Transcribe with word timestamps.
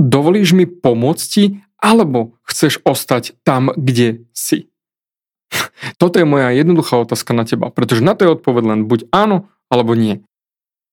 dovolíš 0.00 0.56
mi 0.56 0.64
pomôcť 0.64 1.24
ti, 1.28 1.44
alebo 1.76 2.36
chceš 2.48 2.80
ostať 2.88 3.36
tam, 3.44 3.68
kde 3.76 4.24
si? 4.32 4.72
Toto 6.00 6.16
je 6.16 6.24
moja 6.24 6.48
jednoduchá 6.56 6.96
otázka 6.96 7.36
na 7.36 7.44
teba, 7.44 7.68
pretože 7.68 8.00
na 8.00 8.16
to 8.16 8.24
je 8.24 8.34
odpoveď 8.40 8.64
len 8.64 8.80
buď 8.88 9.12
áno, 9.12 9.52
alebo 9.68 9.92
nie. 9.92 10.24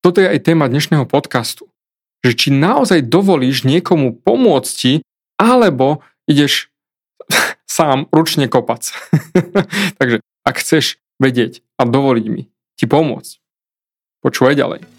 Toto 0.04 0.20
je 0.20 0.28
aj 0.28 0.43
téma 0.43 0.67
dnešného 0.67 1.07
podcastu. 1.07 1.71
Že 2.21 2.31
či 2.35 2.49
naozaj 2.51 3.07
dovolíš 3.07 3.63
niekomu 3.63 4.20
pomôcť 4.20 4.71
ti, 4.75 4.93
alebo 5.39 6.03
ideš 6.27 6.69
sám 7.65 8.11
ručne 8.11 8.51
kopac. 8.51 8.91
Takže 9.99 10.19
ak 10.43 10.55
chceš 10.59 10.99
vedieť 11.17 11.65
a 11.79 11.87
dovoliť 11.87 12.25
mi 12.29 12.49
ti 12.77 12.85
pomôcť, 12.85 13.41
počúvaj 14.21 14.53
ďalej. 14.53 14.96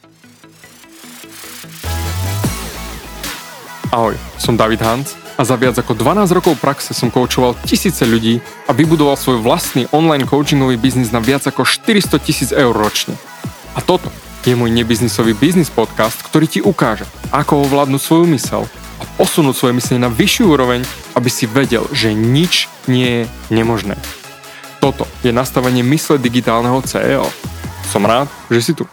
Ahoj, 3.88 4.20
som 4.36 4.52
David 4.52 4.84
Hans 4.84 5.16
a 5.40 5.48
za 5.48 5.56
viac 5.56 5.72
ako 5.80 5.96
12 5.96 6.28
rokov 6.36 6.60
praxe 6.60 6.92
som 6.92 7.08
koučoval 7.08 7.56
tisíce 7.64 8.04
ľudí 8.04 8.36
a 8.68 8.76
vybudoval 8.76 9.16
svoj 9.16 9.40
vlastný 9.40 9.88
online 9.96 10.28
coachingový 10.28 10.76
biznis 10.76 11.08
na 11.08 11.24
viac 11.24 11.48
ako 11.48 11.64
400 11.64 12.20
tisíc 12.20 12.50
eur 12.52 12.76
ročne. 12.76 13.16
A 13.72 13.80
toto 13.80 14.12
je 14.44 14.52
môj 14.52 14.68
nebiznisový 14.76 15.32
biznis 15.32 15.72
podcast, 15.72 16.20
ktorý 16.20 16.44
ti 16.44 16.60
ukáže, 16.60 17.08
ako 17.32 17.64
ovládnuť 17.64 18.02
svoju 18.04 18.26
mysel 18.36 18.68
a 19.00 19.08
posunúť 19.16 19.56
svoje 19.56 19.80
myslenie 19.80 20.04
na 20.04 20.12
vyššiu 20.12 20.52
úroveň, 20.52 20.84
aby 21.16 21.30
si 21.32 21.48
vedel, 21.48 21.88
že 21.88 22.12
nič 22.12 22.68
nie 22.92 23.24
je 23.24 23.24
nemožné. 23.48 23.96
Toto 24.84 25.08
je 25.24 25.32
nastavenie 25.32 25.80
mysle 25.80 26.20
digitálneho 26.20 26.84
CEO. 26.84 27.24
Som 27.88 28.04
rád, 28.04 28.28
že 28.52 28.60
si 28.60 28.72
tu. 28.76 28.84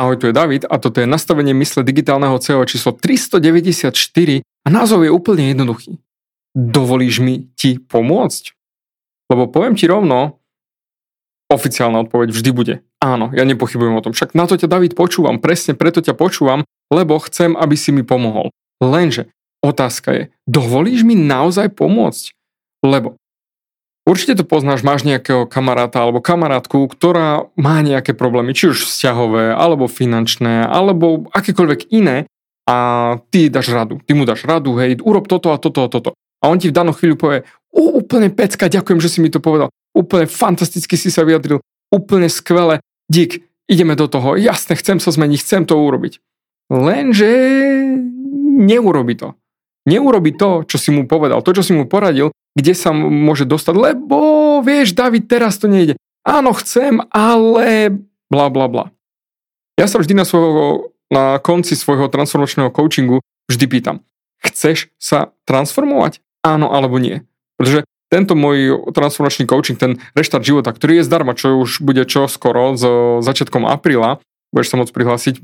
Ahoj, 0.00 0.16
tu 0.16 0.32
je 0.32 0.32
David 0.32 0.64
a 0.64 0.80
toto 0.80 1.04
je 1.04 1.04
nastavenie 1.04 1.52
mysle 1.60 1.84
digitálneho 1.84 2.40
CEO 2.40 2.64
číslo 2.64 2.96
394 2.96 3.92
a 4.40 4.68
názov 4.72 5.04
je 5.04 5.12
úplne 5.12 5.52
jednoduchý. 5.52 6.00
Dovolíš 6.56 7.20
mi 7.20 7.52
ti 7.52 7.76
pomôcť? 7.76 8.56
Lebo 9.28 9.52
poviem 9.52 9.76
ti 9.76 9.84
rovno, 9.84 10.40
Oficiálna 11.50 12.06
odpoveď 12.06 12.30
vždy 12.30 12.50
bude 12.54 12.74
áno, 13.02 13.28
ja 13.34 13.44
nepochybujem 13.44 13.98
o 13.98 14.04
tom. 14.06 14.14
Však 14.16 14.38
na 14.38 14.46
to 14.46 14.56
ťa 14.56 14.70
David 14.70 14.96
počúvam, 14.96 15.42
presne 15.42 15.76
preto 15.76 16.00
ťa 16.00 16.16
počúvam, 16.16 16.64
lebo 16.88 17.20
chcem, 17.26 17.58
aby 17.58 17.74
si 17.76 17.92
mi 17.92 18.00
pomohol. 18.00 18.54
Lenže 18.80 19.28
otázka 19.60 20.08
je, 20.16 20.22
dovolíš 20.48 21.04
mi 21.04 21.12
naozaj 21.12 21.76
pomôcť? 21.76 22.32
Lebo 22.86 23.19
určite 24.06 24.36
to 24.36 24.44
poznáš, 24.44 24.84
máš 24.84 25.04
nejakého 25.08 25.48
kamaráta 25.48 26.04
alebo 26.04 26.20
kamarátku, 26.22 26.86
ktorá 26.88 27.48
má 27.56 27.80
nejaké 27.80 28.12
problémy, 28.16 28.52
či 28.52 28.72
už 28.72 28.86
vzťahové, 28.86 29.56
alebo 29.56 29.90
finančné, 29.90 30.68
alebo 30.68 31.28
akékoľvek 31.32 31.90
iné 31.90 32.28
a 32.68 32.76
ty 33.34 33.50
dáš 33.50 33.72
radu. 33.72 33.98
Ty 34.04 34.12
mu 34.14 34.28
dáš 34.28 34.46
radu, 34.46 34.76
hej, 34.78 35.00
urob 35.02 35.26
toto 35.26 35.50
a 35.50 35.58
toto 35.58 35.84
a 35.84 35.88
toto. 35.90 36.10
A 36.40 36.48
on 36.48 36.56
ti 36.56 36.72
v 36.72 36.76
danú 36.76 36.96
chvíľu 36.96 37.16
povie, 37.20 37.38
úplne 37.70 38.32
pecka, 38.32 38.72
ďakujem, 38.72 39.00
že 39.02 39.12
si 39.12 39.18
mi 39.20 39.28
to 39.28 39.42
povedal 39.42 39.68
úplne 39.94 40.26
fantasticky 40.26 40.94
si 40.94 41.10
sa 41.10 41.26
vyjadril, 41.26 41.58
úplne 41.90 42.30
skvele, 42.30 42.82
dík, 43.10 43.42
ideme 43.66 43.98
do 43.98 44.06
toho, 44.06 44.38
jasne, 44.38 44.78
chcem 44.78 45.02
sa 45.02 45.10
zmeniť, 45.10 45.38
chcem 45.42 45.62
to 45.66 45.74
urobiť. 45.78 46.22
Lenže 46.70 47.30
neurobi 48.62 49.14
to. 49.18 49.34
Neurobi 49.88 50.36
to, 50.36 50.62
čo 50.68 50.76
si 50.78 50.94
mu 50.94 51.08
povedal, 51.10 51.42
to, 51.42 51.50
čo 51.56 51.62
si 51.66 51.72
mu 51.74 51.88
poradil, 51.90 52.30
kde 52.54 52.72
sa 52.74 52.90
môže 52.94 53.46
dostať, 53.46 53.74
lebo 53.74 54.18
vieš, 54.60 54.94
David, 54.96 55.30
teraz 55.30 55.56
to 55.58 55.70
nejde. 55.70 55.94
Áno, 56.26 56.52
chcem, 56.52 57.00
ale 57.10 57.94
bla 58.28 58.46
bla 58.52 58.66
bla. 58.68 58.84
Ja 59.80 59.88
sa 59.88 59.96
vždy 59.96 60.12
na, 60.12 60.28
svojho, 60.28 60.92
na 61.08 61.40
konci 61.40 61.72
svojho 61.72 62.12
transformačného 62.12 62.68
coachingu 62.68 63.24
vždy 63.48 63.64
pýtam, 63.66 63.96
chceš 64.44 64.92
sa 65.00 65.32
transformovať? 65.48 66.20
Áno 66.44 66.68
alebo 66.72 67.00
nie? 67.00 67.24
Pretože 67.56 67.88
tento 68.10 68.34
môj 68.34 68.90
transformačný 68.90 69.46
coaching, 69.46 69.78
ten 69.78 70.02
reštart 70.18 70.42
života, 70.42 70.74
ktorý 70.74 71.00
je 71.00 71.06
zdarma, 71.06 71.38
čo 71.38 71.56
už 71.62 71.80
bude 71.80 72.02
čo 72.04 72.26
skoro, 72.26 72.74
s 72.74 72.82
začiatkom 73.22 73.64
apríla, 73.64 74.18
budeš 74.50 74.74
sa 74.74 74.78
môcť 74.82 74.92
prihlásiť, 74.92 75.34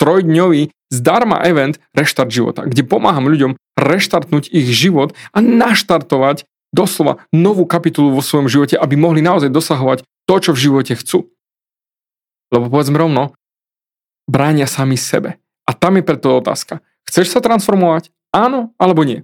trojdňový 0.00 0.72
zdarma 0.88 1.44
event 1.44 1.76
Reštart 1.92 2.32
života, 2.32 2.64
kde 2.64 2.86
pomáham 2.86 3.28
ľuďom 3.28 3.60
reštartnúť 3.76 4.48
ich 4.48 4.72
život 4.72 5.12
a 5.36 5.44
naštartovať 5.44 6.48
doslova 6.74 7.22
novú 7.30 7.62
kapitulu 7.70 8.10
vo 8.10 8.22
svojom 8.22 8.50
živote, 8.50 8.74
aby 8.74 8.98
mohli 8.98 9.22
naozaj 9.22 9.54
dosahovať 9.54 10.02
to, 10.26 10.34
čo 10.42 10.50
v 10.50 10.62
živote 10.66 10.98
chcú. 10.98 11.30
Lebo 12.50 12.66
povedzme 12.66 12.98
rovno, 12.98 13.38
bránia 14.26 14.66
sami 14.66 14.98
sebe. 14.98 15.38
A 15.64 15.72
tam 15.72 15.96
je 15.96 16.04
preto 16.04 16.34
otázka. 16.34 16.82
Chceš 17.06 17.30
sa 17.30 17.40
transformovať? 17.40 18.10
Áno 18.34 18.74
alebo 18.76 19.06
nie? 19.06 19.22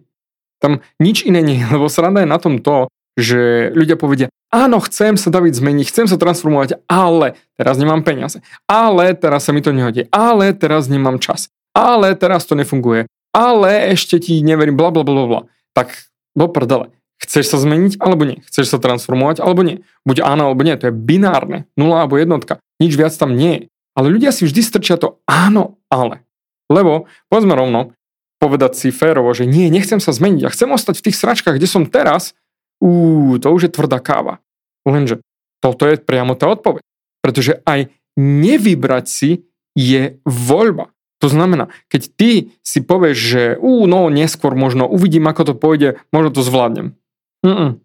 Tam 0.62 0.84
nič 1.02 1.26
iné 1.26 1.42
nie, 1.42 1.58
lebo 1.74 1.90
sranda 1.90 2.22
je 2.22 2.30
na 2.30 2.38
tom 2.38 2.62
to, 2.62 2.86
že 3.18 3.72
ľudia 3.74 3.98
povedia, 3.98 4.30
áno, 4.54 4.78
chcem 4.80 5.18
sa 5.18 5.28
David 5.28 5.58
zmeniť, 5.58 5.90
chcem 5.90 6.06
sa 6.06 6.16
transformovať, 6.16 6.78
ale 6.86 7.34
teraz 7.58 7.76
nemám 7.76 8.06
peniaze, 8.06 8.38
ale 8.70 9.12
teraz 9.18 9.48
sa 9.48 9.52
mi 9.52 9.60
to 9.60 9.74
nehodí, 9.74 10.06
ale 10.14 10.54
teraz 10.54 10.86
nemám 10.86 11.18
čas, 11.18 11.50
ale 11.74 12.14
teraz 12.14 12.46
to 12.46 12.54
nefunguje, 12.54 13.10
ale 13.34 13.92
ešte 13.92 14.22
ti 14.22 14.40
neverím, 14.40 14.78
bla 14.78 14.94
bla 14.94 15.02
bla 15.02 15.26
bla. 15.26 15.40
Tak 15.74 15.92
do 16.36 16.46
prdele. 16.46 16.94
Chceš 17.20 17.52
sa 17.52 17.58
zmeniť 17.60 18.00
alebo 18.00 18.24
nie? 18.24 18.40
Chceš 18.48 18.72
sa 18.72 18.78
transformovať 18.80 19.44
alebo 19.44 19.60
nie? 19.60 19.84
Buď 20.08 20.24
áno 20.24 20.50
alebo 20.50 20.64
nie, 20.64 20.74
to 20.80 20.88
je 20.88 20.94
binárne, 20.96 21.68
nula 21.76 22.04
alebo 22.04 22.16
jednotka. 22.16 22.64
Nič 22.80 22.96
viac 22.96 23.12
tam 23.12 23.36
nie 23.36 23.52
je. 23.56 23.64
Ale 23.92 24.08
ľudia 24.08 24.32
si 24.32 24.48
vždy 24.48 24.60
strčia 24.64 24.96
to 24.96 25.20
áno, 25.28 25.76
ale. 25.92 26.24
Lebo, 26.72 27.10
povedzme 27.28 27.52
rovno, 27.52 27.92
povedať 28.40 28.72
si 28.78 28.88
férovo, 28.88 29.28
že 29.36 29.44
nie, 29.44 29.68
nechcem 29.68 30.00
sa 30.00 30.16
zmeniť 30.16 30.48
a 30.48 30.52
chcem 30.54 30.72
ostať 30.72 30.96
v 30.96 31.04
tých 31.10 31.20
sračkách, 31.20 31.60
kde 31.60 31.68
som 31.68 31.84
teraz, 31.84 32.32
ú, 32.80 33.36
to 33.36 33.52
už 33.52 33.68
je 33.68 33.74
tvrdá 33.76 34.00
káva. 34.00 34.40
Lenže 34.88 35.20
toto 35.60 35.84
je 35.84 36.00
priamo 36.00 36.32
tá 36.32 36.48
odpoveď. 36.48 36.80
Pretože 37.20 37.60
aj 37.68 37.92
nevybrať 38.16 39.04
si 39.04 39.30
je 39.76 40.16
voľba. 40.24 40.88
To 41.20 41.28
znamená, 41.28 41.68
keď 41.92 42.02
ty 42.16 42.30
si 42.64 42.80
povieš, 42.80 43.18
že 43.20 43.42
ú, 43.60 43.84
no 43.84 44.08
neskôr 44.08 44.56
možno 44.56 44.88
uvidím, 44.88 45.28
ako 45.28 45.52
to 45.52 45.54
pôjde, 45.54 46.00
možno 46.08 46.32
to 46.32 46.40
zvládnem. 46.40 46.96
Mm-mm. 47.46 47.80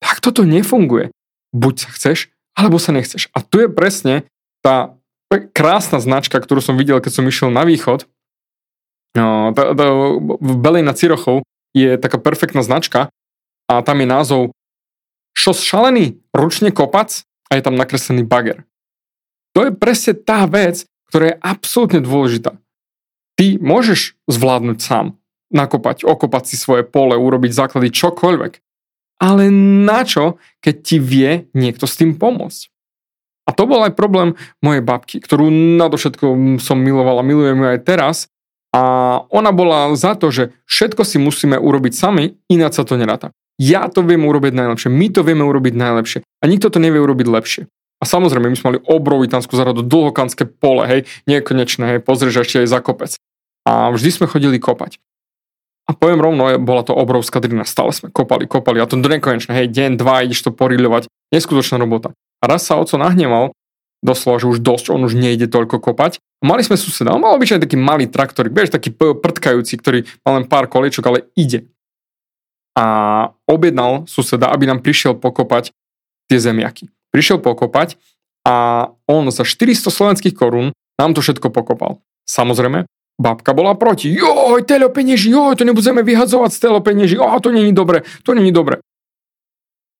Tak 0.00 0.20
toto 0.20 0.44
nefunguje. 0.44 1.12
Buď 1.52 1.74
sa 1.86 1.88
chceš, 1.92 2.32
alebo 2.56 2.76
sa 2.80 2.92
nechceš. 2.92 3.28
A 3.32 3.40
tu 3.40 3.60
je 3.60 3.68
presne 3.68 4.28
tá 4.60 4.96
krásna 5.52 5.98
značka, 5.98 6.38
ktorú 6.38 6.62
som 6.62 6.78
videl, 6.78 7.00
keď 7.02 7.12
som 7.20 7.28
išiel 7.28 7.50
na 7.50 7.66
východ, 7.66 8.06
No, 9.16 9.56
to, 9.56 9.72
to, 9.72 9.84
v 10.36 10.52
Belej 10.60 10.84
na 10.84 10.92
Cirochov 10.92 11.40
je 11.72 11.96
taká 11.96 12.20
perfektná 12.20 12.60
značka 12.60 13.08
a 13.64 13.80
tam 13.80 14.04
je 14.04 14.06
názov 14.06 14.42
Šos 15.36 15.60
šalený, 15.64 16.16
ručne 16.32 16.72
kopac 16.72 17.24
a 17.48 17.56
je 17.56 17.64
tam 17.64 17.76
nakreslený 17.76 18.24
bager. 18.24 18.64
To 19.56 19.68
je 19.68 19.72
presne 19.72 20.16
tá 20.16 20.44
vec, 20.48 20.84
ktorá 21.08 21.32
je 21.32 21.40
absolútne 21.40 22.00
dôležitá. 22.00 22.56
Ty 23.36 23.60
môžeš 23.60 24.16
zvládnuť 24.28 24.78
sám, 24.80 25.16
nakopať, 25.52 26.08
okopať 26.08 26.44
si 26.48 26.56
svoje 26.56 26.88
pole, 26.88 27.16
urobiť 27.16 27.52
základy 27.52 27.92
čokoľvek. 27.92 28.52
Ale 29.16 29.48
na 29.84 30.04
čo, 30.04 30.36
keď 30.60 30.74
ti 30.84 30.96
vie 31.00 31.48
niekto 31.56 31.88
s 31.88 31.96
tým 31.96 32.16
pomôcť? 32.20 32.68
A 33.46 33.54
to 33.54 33.64
bol 33.64 33.80
aj 33.86 33.94
problém 33.94 34.34
mojej 34.58 34.82
babky, 34.82 35.22
ktorú 35.22 35.48
nadovšetko 35.78 36.58
som 36.58 36.82
miloval 36.82 37.22
a 37.22 37.26
milujem 37.26 37.62
ju 37.62 37.66
aj 37.70 37.80
teraz, 37.86 38.16
a 38.76 38.82
ona 39.32 39.56
bola 39.56 39.88
za 39.96 40.12
to, 40.20 40.28
že 40.28 40.52
všetko 40.68 41.00
si 41.00 41.16
musíme 41.16 41.56
urobiť 41.56 41.96
sami, 41.96 42.36
ináč 42.52 42.76
sa 42.76 42.84
to 42.84 43.00
neráta. 43.00 43.32
Ja 43.56 43.88
to 43.88 44.04
viem 44.04 44.20
urobiť 44.28 44.52
najlepšie, 44.52 44.92
my 44.92 45.06
to 45.08 45.24
vieme 45.24 45.48
urobiť 45.48 45.72
najlepšie 45.72 46.20
a 46.20 46.44
nikto 46.44 46.68
to 46.68 46.76
nevie 46.76 47.00
urobiť 47.00 47.24
lepšie. 47.24 47.62
A 47.96 48.04
samozrejme, 48.04 48.52
my 48.52 48.56
sme 48.60 48.68
mali 48.76 48.80
obrovitanskú 48.84 49.56
zaradu, 49.56 49.80
dlhokanské 49.80 50.44
pole, 50.44 50.84
hej, 50.84 51.00
nekonečné, 51.24 51.96
hej, 51.96 52.00
pozrieš 52.04 52.44
ešte 52.44 52.60
aj 52.60 52.68
za 52.68 52.80
kopec. 52.84 53.16
A 53.64 53.88
vždy 53.88 54.10
sme 54.12 54.26
chodili 54.28 54.60
kopať. 54.60 55.00
A 55.86 55.94
poviem 55.94 56.18
rovno, 56.18 56.50
bola 56.58 56.82
to 56.82 56.90
obrovská 56.90 57.38
drina, 57.38 57.62
stále 57.62 57.94
sme 57.94 58.10
kopali, 58.10 58.50
kopali, 58.50 58.82
a 58.82 58.90
to 58.90 58.98
do 58.98 59.06
hej, 59.06 59.66
deň, 59.70 59.94
dva, 59.94 60.26
ideš 60.26 60.42
to 60.42 60.50
poriľovať, 60.50 61.06
neskutočná 61.30 61.78
robota. 61.78 62.10
A 62.42 62.50
raz 62.50 62.66
sa 62.66 62.74
oco 62.74 62.98
nahneval, 62.98 63.54
doslova, 64.02 64.42
že 64.42 64.50
už 64.50 64.58
dosť, 64.66 64.90
on 64.90 65.06
už 65.06 65.14
nejde 65.14 65.46
toľko 65.46 65.78
kopať. 65.78 66.18
Mali 66.42 66.66
sme 66.66 66.74
suseda, 66.74 67.14
on 67.14 67.22
mal 67.22 67.38
obyčajne 67.38 67.62
taký 67.62 67.78
malý 67.78 68.10
traktor, 68.10 68.50
vieš, 68.50 68.74
taký 68.74 68.90
prtkajúci, 68.98 69.78
ktorý 69.78 70.04
mal 70.26 70.42
len 70.42 70.46
pár 70.50 70.66
koliečok, 70.66 71.06
ale 71.06 71.30
ide. 71.38 71.70
A 72.76 73.30
objednal 73.48 74.04
suseda, 74.10 74.50
aby 74.50 74.66
nám 74.68 74.82
prišiel 74.82 75.16
pokopať 75.16 75.72
tie 76.28 76.38
zemiaky. 76.42 76.90
Prišiel 77.14 77.38
pokopať 77.40 77.96
a 78.44 78.90
on 79.08 79.30
za 79.30 79.46
400 79.46 79.88
slovenských 79.88 80.34
korún 80.36 80.74
nám 81.00 81.14
to 81.16 81.24
všetko 81.24 81.48
pokopal. 81.48 82.04
Samozrejme, 82.28 82.84
babka 83.16 83.56
bola 83.56 83.72
proti. 83.74 84.12
Joj, 84.12 84.64
telo 84.68 84.92
penieži, 84.92 85.32
joj, 85.32 85.56
to 85.56 85.64
nebudeme 85.64 86.04
vyhadzovať 86.04 86.50
z 86.52 86.58
telo 86.60 86.78
penieži, 86.84 87.16
oh, 87.16 87.36
to 87.40 87.48
není 87.52 87.72
dobre, 87.72 88.04
to 88.22 88.36
není 88.36 88.52
dobre. 88.52 88.80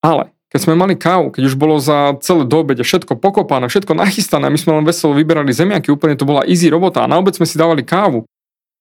Ale 0.05 0.37
keď 0.53 0.61
sme 0.63 0.79
mali 0.79 0.95
kávu, 0.95 1.35
keď 1.35 1.43
už 1.51 1.57
bolo 1.59 1.83
za 1.83 2.15
celé 2.23 2.47
do 2.47 2.63
obede 2.63 2.87
všetko 2.87 3.19
pokopané, 3.19 3.67
všetko 3.67 3.99
nachystané, 3.99 4.47
my 4.47 4.59
sme 4.61 4.73
len 4.79 4.85
veselo 4.87 5.17
vyberali 5.17 5.51
zemiaky, 5.51 5.91
úplne 5.91 6.15
to 6.15 6.29
bola 6.29 6.47
easy 6.47 6.71
robota 6.71 7.03
a 7.03 7.11
na 7.11 7.19
obed 7.19 7.35
sme 7.35 7.49
si 7.49 7.59
dávali 7.59 7.83
kávu. 7.83 8.23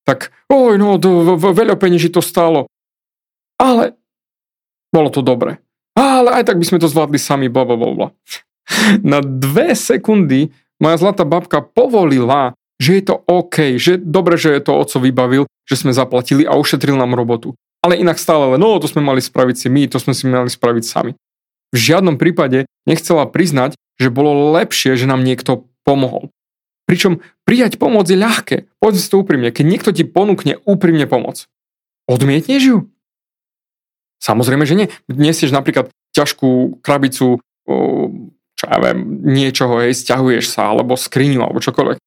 tak 0.06 0.30
oj 0.46 0.78
no, 0.78 1.02
to, 1.02 1.34
veľa 1.36 1.82
penieží 1.82 2.14
to 2.14 2.22
stálo. 2.22 2.70
Ale 3.58 3.98
bolo 4.94 5.10
to 5.10 5.26
dobre. 5.26 5.58
Ale 5.98 6.30
aj 6.38 6.52
tak 6.52 6.62
by 6.62 6.66
sme 6.68 6.78
to 6.78 6.92
zvládli 6.92 7.18
sami, 7.18 7.48
bla 7.50 7.66
bla 7.66 7.76
bla. 7.76 8.08
Na 9.02 9.24
dve 9.24 9.74
sekundy 9.74 10.54
moja 10.78 11.02
zlatá 11.02 11.26
babka 11.26 11.64
povolila, 11.64 12.54
že 12.82 13.00
je 13.00 13.04
to 13.04 13.16
OK, 13.26 13.80
že 13.80 13.98
dobre, 14.00 14.36
že 14.36 14.52
je 14.56 14.62
to 14.64 14.76
oco 14.76 14.98
vybavil, 15.00 15.44
že 15.64 15.80
sme 15.80 15.96
zaplatili 15.96 16.44
a 16.44 16.58
ušetril 16.60 16.96
nám 17.00 17.16
robotu. 17.16 17.56
Ale 17.86 18.02
inak 18.02 18.18
stále 18.18 18.56
len, 18.56 18.60
no 18.60 18.82
to 18.82 18.90
sme 18.90 19.06
mali 19.06 19.22
spraviť 19.22 19.56
si 19.56 19.68
my, 19.70 19.86
to 19.88 20.02
sme 20.02 20.14
si 20.18 20.26
mali 20.26 20.50
spraviť 20.50 20.84
sami. 20.84 21.12
V 21.72 21.78
žiadnom 21.78 22.18
prípade 22.18 22.66
nechcela 22.88 23.30
priznať, 23.30 23.78
že 24.00 24.12
bolo 24.12 24.52
lepšie, 24.56 24.98
že 25.00 25.08
nám 25.08 25.24
niekto 25.24 25.70
pomohol. 25.86 26.34
Pričom 26.86 27.22
prijať 27.46 27.82
pomoc 27.82 28.06
je 28.06 28.18
ľahké. 28.18 28.70
Poďme 28.78 29.02
si 29.02 29.10
to 29.10 29.22
úprimne. 29.22 29.50
Keď 29.50 29.66
niekto 29.66 29.90
ti 29.90 30.06
ponúkne 30.06 30.62
úprimne 30.70 31.10
pomoc, 31.10 31.50
odmietneš 32.06 32.64
ju? 32.64 32.78
Samozrejme, 34.22 34.66
že 34.66 34.78
nie. 34.78 34.88
Nesieš 35.10 35.54
napríklad 35.54 35.90
ťažkú 36.14 36.82
krabicu, 36.82 37.42
čo 38.56 38.64
ja 38.66 38.78
viem, 38.80 39.26
niečoho, 39.26 39.82
hej, 39.82 39.98
stiahuješ 39.98 40.54
sa, 40.54 40.72
alebo 40.72 40.96
skriňu, 40.96 41.42
alebo 41.42 41.60
čokoľvek. 41.60 41.98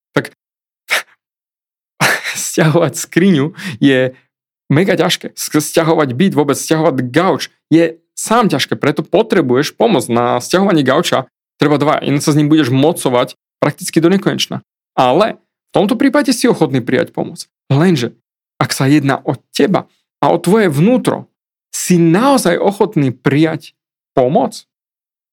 Stiahovať 2.58 2.99
skriňu 2.99 3.55
je 3.78 4.19
mega 4.66 4.99
ťažké. 4.99 5.38
Stiahovať 5.38 6.10
byt, 6.10 6.34
vôbec 6.34 6.58
stiahovať 6.58 7.06
gauč 7.06 7.55
je 7.70 8.02
sám 8.19 8.50
ťažké, 8.50 8.75
preto 8.75 9.06
potrebuješ 9.06 9.78
pomoc 9.78 10.10
na 10.10 10.43
stiahovanie 10.43 10.82
gauča. 10.82 11.31
Treba 11.62 11.78
dva, 11.78 12.02
inak 12.02 12.19
sa 12.19 12.34
s 12.34 12.38
ním 12.38 12.50
budeš 12.50 12.75
mocovať 12.75 13.38
prakticky 13.62 14.02
do 14.02 14.10
nekonečna. 14.10 14.66
Ale 14.99 15.38
v 15.38 15.70
tomto 15.70 15.94
prípade 15.94 16.34
si 16.34 16.50
ochotný 16.50 16.82
prijať 16.82 17.14
pomoc. 17.14 17.46
Lenže, 17.70 18.19
ak 18.58 18.75
sa 18.75 18.90
jedná 18.90 19.22
o 19.22 19.38
teba 19.54 19.87
a 20.19 20.34
o 20.34 20.43
tvoje 20.43 20.66
vnútro, 20.66 21.31
si 21.70 21.94
naozaj 21.94 22.58
ochotný 22.58 23.14
prijať 23.14 23.78
pomoc? 24.19 24.66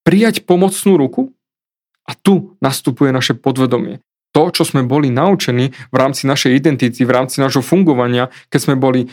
Prijať 0.06 0.46
pomocnú 0.46 0.94
ruku? 0.94 1.34
A 2.06 2.14
tu 2.14 2.54
nastupuje 2.62 3.10
naše 3.10 3.34
podvedomie. 3.34 3.98
To, 4.36 4.52
čo 4.52 4.68
sme 4.68 4.84
boli 4.84 5.08
naučení 5.08 5.72
v 5.72 5.96
rámci 5.96 6.28
našej 6.28 6.52
identity, 6.60 7.08
v 7.08 7.14
rámci 7.16 7.40
nášho 7.40 7.64
fungovania, 7.64 8.28
keď 8.52 8.60
sme 8.68 8.76
boli 8.76 9.08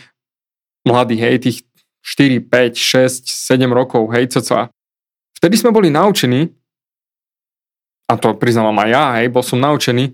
mladí, 0.84 1.16
hej, 1.16 1.40
tých 1.40 1.58
4, 2.04 2.44
5, 2.44 2.76
6, 3.24 3.32
7 3.32 3.72
rokov, 3.72 4.12
hej, 4.12 4.28
cca. 4.36 4.68
Vtedy 5.40 5.56
sme 5.56 5.72
boli 5.72 5.88
naučení 5.88 6.52
a 8.12 8.20
to 8.20 8.36
priznávam 8.36 8.76
aj 8.84 8.90
ja, 8.92 9.06
hej, 9.24 9.32
bol 9.32 9.48
som 9.48 9.64
naučený, 9.64 10.12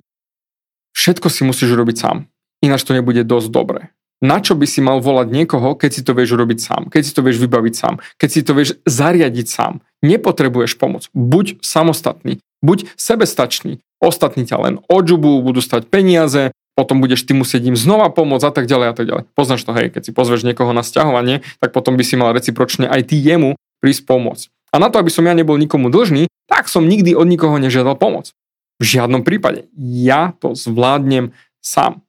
všetko 0.94 1.26
si 1.34 1.42
musíš 1.42 1.74
robiť 1.74 1.98
sám. 1.98 2.30
Ináč 2.62 2.86
to 2.86 2.94
nebude 2.94 3.26
dosť 3.26 3.50
dobre. 3.50 3.90
Na 4.22 4.44
čo 4.44 4.54
by 4.54 4.68
si 4.68 4.84
mal 4.84 5.02
volať 5.02 5.32
niekoho, 5.32 5.74
keď 5.74 5.90
si 5.90 6.02
to 6.04 6.14
vieš 6.14 6.38
robiť 6.38 6.60
sám, 6.62 6.82
keď 6.92 7.02
si 7.02 7.12
to 7.16 7.26
vieš 7.26 7.42
vybaviť 7.42 7.74
sám, 7.74 8.04
keď 8.20 8.30
si 8.30 8.42
to 8.46 8.52
vieš 8.52 8.78
zariadiť 8.86 9.48
sám. 9.48 9.82
Nepotrebuješ 10.06 10.76
pomoc. 10.76 11.08
Buď 11.16 11.58
samostatný, 11.64 12.44
buď 12.64 12.88
sebestačný. 12.96 13.84
Ostatní 14.00 14.48
ťa 14.48 14.58
len 14.64 14.76
odžubu, 14.88 15.44
budú 15.44 15.60
stať 15.60 15.92
peniaze, 15.92 16.56
potom 16.80 17.04
budeš 17.04 17.28
ty 17.28 17.36
musieť 17.36 17.68
im 17.68 17.76
znova 17.76 18.08
pomôcť 18.08 18.46
a 18.48 18.52
tak 18.56 18.66
ďalej 18.72 18.88
a 18.88 18.94
tak 18.96 19.06
ďalej. 19.12 19.24
Poznáš 19.36 19.68
to, 19.68 19.76
hej, 19.76 19.92
keď 19.92 20.02
si 20.08 20.12
pozveš 20.16 20.48
niekoho 20.48 20.72
na 20.72 20.80
sťahovanie, 20.80 21.44
tak 21.60 21.76
potom 21.76 22.00
by 22.00 22.04
si 22.08 22.16
mal 22.16 22.32
recipročne 22.32 22.88
aj 22.88 23.12
ty 23.12 23.20
jemu 23.20 23.60
prísť 23.84 24.08
pomôcť. 24.08 24.48
A 24.72 24.80
na 24.80 24.88
to, 24.88 25.04
aby 25.04 25.12
som 25.12 25.28
ja 25.28 25.36
nebol 25.36 25.60
nikomu 25.60 25.92
dlžný, 25.92 26.32
tak 26.48 26.72
som 26.72 26.88
nikdy 26.88 27.12
od 27.20 27.28
nikoho 27.28 27.60
nežiadal 27.60 28.00
pomoc. 28.00 28.32
V 28.80 28.88
žiadnom 28.88 29.28
prípade. 29.28 29.68
Ja 29.76 30.32
to 30.40 30.56
zvládnem 30.56 31.36
sám. 31.60 32.00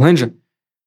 Lenže 0.00 0.32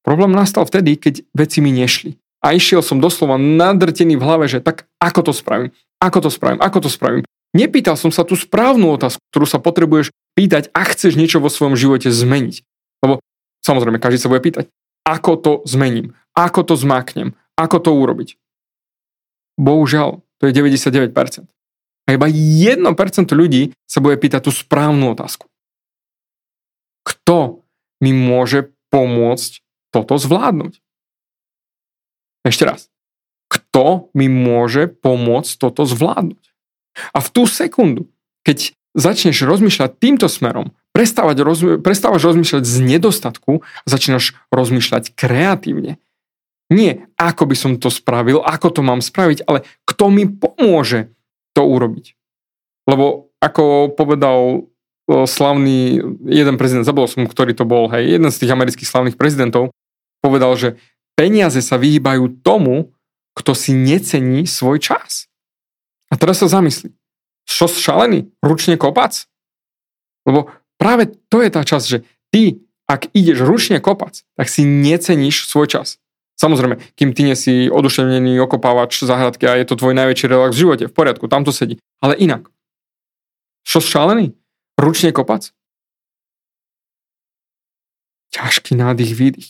problém 0.02 0.34
nastal 0.34 0.66
vtedy, 0.66 0.98
keď 0.98 1.22
veci 1.38 1.62
mi 1.62 1.70
nešli. 1.70 2.18
A 2.42 2.58
išiel 2.58 2.82
som 2.82 2.98
doslova 2.98 3.38
nadrtený 3.38 4.18
v 4.18 4.26
hlave, 4.26 4.46
že 4.50 4.66
tak 4.66 4.90
ako 4.98 5.30
to 5.30 5.34
spravím, 5.34 5.70
ako 6.02 6.26
to 6.26 6.30
spravím, 6.34 6.62
ako 6.62 6.78
to 6.86 6.90
spravím. 6.90 7.26
Nepýtal 7.56 7.96
som 7.96 8.12
sa 8.12 8.28
tú 8.28 8.36
správnu 8.36 8.92
otázku, 9.00 9.24
ktorú 9.32 9.48
sa 9.48 9.64
potrebuješ 9.64 10.12
pýtať, 10.36 10.76
ak 10.76 10.92
chceš 10.92 11.16
niečo 11.16 11.40
vo 11.40 11.48
svojom 11.48 11.80
živote 11.80 12.12
zmeniť. 12.12 12.68
Lebo 13.00 13.24
samozrejme, 13.64 14.04
každý 14.04 14.20
sa 14.20 14.28
bude 14.28 14.44
pýtať, 14.44 14.68
ako 15.08 15.32
to 15.40 15.52
zmením, 15.64 16.12
ako 16.36 16.68
to 16.68 16.76
zmáknem, 16.76 17.32
ako 17.56 17.80
to 17.80 17.92
urobiť. 17.96 18.30
Bohužiaľ, 19.56 20.20
to 20.44 20.52
je 20.52 20.52
99%. 20.52 21.48
A 22.06 22.10
iba 22.12 22.28
1% 22.28 22.84
ľudí 23.32 23.72
sa 23.88 24.04
bude 24.04 24.20
pýtať 24.20 24.46
tú 24.46 24.52
správnu 24.52 25.16
otázku. 25.16 25.48
Kto 27.08 27.64
mi 28.04 28.12
môže 28.12 28.76
pomôcť 28.92 29.64
toto 29.96 30.20
zvládnuť? 30.20 30.84
Ešte 32.46 32.68
raz. 32.68 32.92
Kto 33.48 34.12
mi 34.12 34.28
môže 34.28 34.92
pomôcť 34.92 35.52
toto 35.56 35.88
zvládnuť? 35.88 36.55
A 37.14 37.20
v 37.20 37.28
tú 37.32 37.44
sekundu, 37.46 38.08
keď 38.48 38.72
začneš 38.96 39.44
rozmýšľať 39.44 40.00
týmto 40.00 40.32
smerom, 40.32 40.72
rozmy- 40.96 41.84
prestávaš 41.84 42.24
rozmýšľať 42.24 42.64
z 42.64 42.76
nedostatku 42.82 43.62
a 43.62 43.88
začínaš 43.88 44.40
rozmýšľať 44.50 45.12
kreatívne. 45.14 46.00
Nie, 46.72 47.06
ako 47.20 47.46
by 47.46 47.56
som 47.56 47.72
to 47.78 47.94
spravil, 47.94 48.42
ako 48.42 48.68
to 48.74 48.82
mám 48.82 49.04
spraviť, 49.04 49.46
ale 49.46 49.68
kto 49.86 50.10
mi 50.10 50.26
pomôže 50.26 51.14
to 51.54 51.62
urobiť. 51.62 52.18
Lebo 52.90 53.30
ako 53.38 53.94
povedal 53.94 54.66
slavný 55.06 56.02
jeden 56.26 56.58
prezident, 56.58 56.88
zabol 56.88 57.06
som, 57.06 57.30
ktorý 57.30 57.54
to 57.54 57.70
bol, 57.70 57.86
hej, 57.94 58.18
jeden 58.18 58.34
z 58.34 58.42
tých 58.42 58.54
amerických 58.56 58.90
slavných 58.90 59.20
prezidentov, 59.20 59.70
povedal, 60.26 60.58
že 60.58 60.82
peniaze 61.14 61.62
sa 61.62 61.78
vyhýbajú 61.78 62.42
tomu, 62.42 62.90
kto 63.38 63.54
si 63.54 63.78
necení 63.78 64.50
svoj 64.50 64.82
čas. 64.82 65.30
A 66.16 66.20
teraz 66.20 66.40
sa 66.40 66.48
zamyslí. 66.48 66.96
Čo 67.44 67.68
šalený? 67.68 68.32
Ručne 68.40 68.80
kopac? 68.80 69.28
Lebo 70.24 70.48
práve 70.80 71.12
to 71.28 71.44
je 71.44 71.52
tá 71.52 71.68
časť, 71.68 71.86
že 71.92 72.08
ty, 72.32 72.64
ak 72.88 73.12
ideš 73.12 73.44
ručne 73.44 73.84
kopac, 73.84 74.24
tak 74.40 74.48
si 74.48 74.64
neceníš 74.64 75.52
svoj 75.52 75.68
čas. 75.68 76.00
Samozrejme, 76.40 76.80
kým 76.96 77.12
ty 77.12 77.28
nie 77.28 77.36
oduševnený 77.68 78.40
okopávač 78.48 79.04
záhradky 79.04 79.44
a 79.44 79.60
je 79.60 79.68
to 79.68 79.76
tvoj 79.76 79.92
najväčší 79.92 80.32
relax 80.32 80.56
v 80.56 80.62
živote, 80.64 80.84
v 80.88 80.96
poriadku, 80.96 81.28
tam 81.28 81.44
to 81.44 81.52
sedí. 81.52 81.84
Ale 82.00 82.16
inak. 82.16 82.48
Čo 83.68 83.84
šálený? 83.84 84.32
Ručne 84.80 85.12
kopac? 85.12 85.52
Ťažký 88.32 88.76
nádych, 88.76 89.16
výdych. 89.16 89.50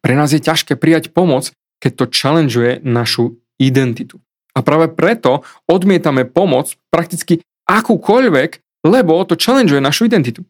Pre 0.00 0.16
nás 0.16 0.32
je 0.32 0.40
ťažké 0.40 0.80
prijať 0.80 1.12
pomoc, 1.12 1.52
keď 1.76 1.92
to 1.92 2.04
challengeuje 2.08 2.80
našu 2.84 3.40
identitu. 3.60 4.20
A 4.52 4.60
práve 4.60 4.92
preto 4.92 5.44
odmietame 5.64 6.28
pomoc 6.28 6.76
prakticky 6.92 7.40
akúkoľvek, 7.68 8.84
lebo 8.84 9.16
to 9.24 9.38
challengeuje 9.38 9.80
našu 9.80 10.06
identitu. 10.06 10.44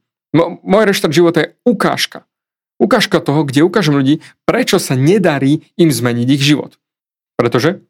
Môj 0.64 0.88
reštart 0.88 1.12
života 1.12 1.38
je 1.44 1.48
ukážka 1.68 2.24
ukážka 2.82 3.22
toho, 3.22 3.46
kde 3.46 3.62
ukážem 3.62 3.94
ľudí, 3.94 4.14
prečo 4.42 4.82
sa 4.82 4.98
nedarí 4.98 5.70
im 5.78 5.94
zmeniť 5.94 6.26
ich 6.34 6.42
život. 6.42 6.82
Pretože 7.38 7.86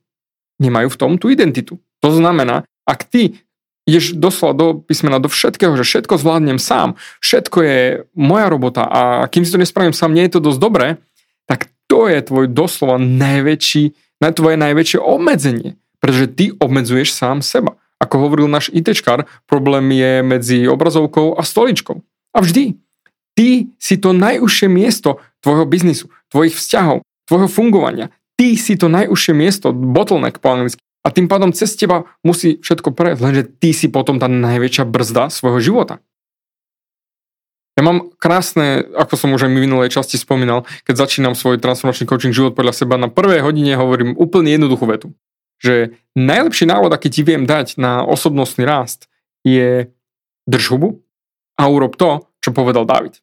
nemajú 0.61 0.92
v 0.92 1.00
tom 1.00 1.16
tú 1.16 1.33
identitu. 1.33 1.81
To 2.04 2.12
znamená, 2.12 2.69
ak 2.85 3.09
ty 3.09 3.40
ideš 3.88 4.14
doslova 4.14 4.52
do 4.52 4.66
písmena 4.78 5.19
do 5.19 5.33
všetkého, 5.33 5.75
že 5.81 5.88
všetko 5.88 6.21
zvládnem 6.21 6.61
sám, 6.61 7.00
všetko 7.25 7.59
je 7.64 7.81
moja 8.14 8.47
robota 8.52 8.85
a 8.87 9.26
kým 9.26 9.42
si 9.42 9.50
to 9.50 9.59
nespravím 9.59 9.97
sám, 9.97 10.14
nie 10.14 10.28
je 10.28 10.38
to 10.38 10.45
dosť 10.45 10.61
dobré, 10.61 10.88
tak 11.49 11.73
to 11.90 12.07
je 12.07 12.23
tvoj 12.23 12.47
doslova 12.52 13.00
najväčší, 13.00 13.97
tvoje 14.23 14.54
najväčšie 14.54 14.99
obmedzenie. 15.02 15.81
Pretože 16.02 16.26
ty 16.26 16.50
obmedzuješ 16.50 17.14
sám 17.14 17.47
seba. 17.47 17.78
Ako 18.02 18.26
hovoril 18.26 18.50
náš 18.50 18.75
ITčkar, 18.75 19.30
problém 19.47 19.94
je 19.94 20.12
medzi 20.26 20.59
obrazovkou 20.66 21.38
a 21.38 21.47
stoličkou. 21.47 22.02
A 22.35 22.42
vždy. 22.42 22.75
Ty 23.38 23.71
si 23.78 23.94
to 23.97 24.11
najúžšie 24.11 24.66
miesto 24.66 25.23
tvojho 25.40 25.64
biznisu, 25.64 26.11
tvojich 26.28 26.59
vzťahov, 26.59 27.06
tvojho 27.30 27.49
fungovania. 27.49 28.11
Ty 28.35 28.59
si 28.59 28.75
to 28.75 28.90
najúžšie 28.90 29.32
miesto, 29.32 29.71
bottleneck 29.71 30.42
po 30.42 30.50
anglicky. 30.50 30.82
A 31.02 31.11
tým 31.11 31.26
pádom 31.30 31.54
cez 31.54 31.75
teba 31.75 32.06
musí 32.23 32.59
všetko 32.62 32.94
prejsť, 32.94 33.21
lenže 33.23 33.42
ty 33.59 33.75
si 33.75 33.90
potom 33.90 34.23
tá 34.23 34.30
najväčšia 34.30 34.87
brzda 34.87 35.30
svojho 35.30 35.59
života. 35.59 35.99
Ja 37.75 37.82
mám 37.82 38.12
krásne, 38.21 38.85
ako 38.94 39.14
som 39.16 39.32
už 39.35 39.49
aj 39.49 39.50
v 39.50 39.64
minulej 39.64 39.90
časti 39.90 40.21
spomínal, 40.21 40.68
keď 40.85 41.09
začínam 41.09 41.35
svoj 41.35 41.56
transformačný 41.59 42.04
coaching 42.04 42.37
život 42.37 42.52
podľa 42.52 42.85
seba, 42.85 43.00
na 43.00 43.09
prvej 43.09 43.42
hodine 43.42 43.75
hovorím 43.75 44.14
úplne 44.14 44.54
jednoduchú 44.54 44.85
vetu. 44.87 45.09
Že 45.62 45.95
najlepší 46.19 46.66
návod, 46.66 46.90
aký 46.90 47.09
ti 47.09 47.23
viem 47.23 47.47
dať 47.47 47.78
na 47.78 48.02
osobnostný 48.02 48.66
rast, 48.66 49.07
je 49.47 49.88
drž 50.50 50.75
hubu 50.75 51.02
a 51.57 51.71
urob 51.71 51.95
to, 51.95 52.26
čo 52.42 52.50
povedal 52.50 52.83
David. 52.83 53.23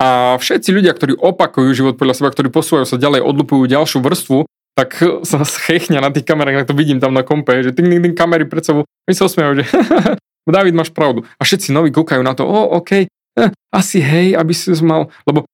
A 0.00 0.40
všetci 0.40 0.72
ľudia, 0.72 0.96
ktorí 0.96 1.18
opakujú 1.18 1.68
život 1.76 1.94
podľa 2.00 2.16
seba, 2.16 2.32
ktorí 2.32 2.48
posúvajú 2.48 2.88
sa 2.88 2.96
ďalej, 2.96 3.20
odlupujú 3.20 3.68
ďalšiu 3.68 4.00
vrstvu, 4.00 4.48
tak 4.78 4.96
sa 5.28 5.44
schechňa 5.44 6.00
na 6.00 6.10
tých 6.14 6.24
kamerách, 6.24 6.64
ak 6.64 6.68
to 6.70 6.78
vidím 6.78 7.02
tam 7.02 7.12
na 7.12 7.26
kompe, 7.26 7.60
že 7.60 7.74
tým, 7.74 7.90
tým 7.90 8.14
kamery 8.16 8.48
pred 8.48 8.64
sebou, 8.64 8.86
my 8.86 9.12
sa 9.12 9.28
osmievajú, 9.28 9.60
že 9.60 9.64
David, 10.56 10.74
máš 10.74 10.90
pravdu. 10.90 11.22
A 11.36 11.44
všetci 11.44 11.70
noví 11.70 11.92
kúkajú 11.92 12.24
na 12.24 12.32
to, 12.32 12.48
o, 12.48 12.80
OK, 12.80 13.06
eh, 13.06 13.50
asi 13.70 14.00
hej, 14.00 14.34
aby 14.34 14.50
si 14.56 14.72
mal, 14.80 15.12
lebo 15.28 15.44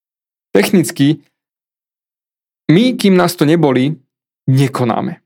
technicky 0.55 1.21
my, 2.71 2.99
kým 2.99 3.15
nás 3.15 3.35
to 3.38 3.47
neboli, 3.47 3.95
nekonáme. 4.50 5.25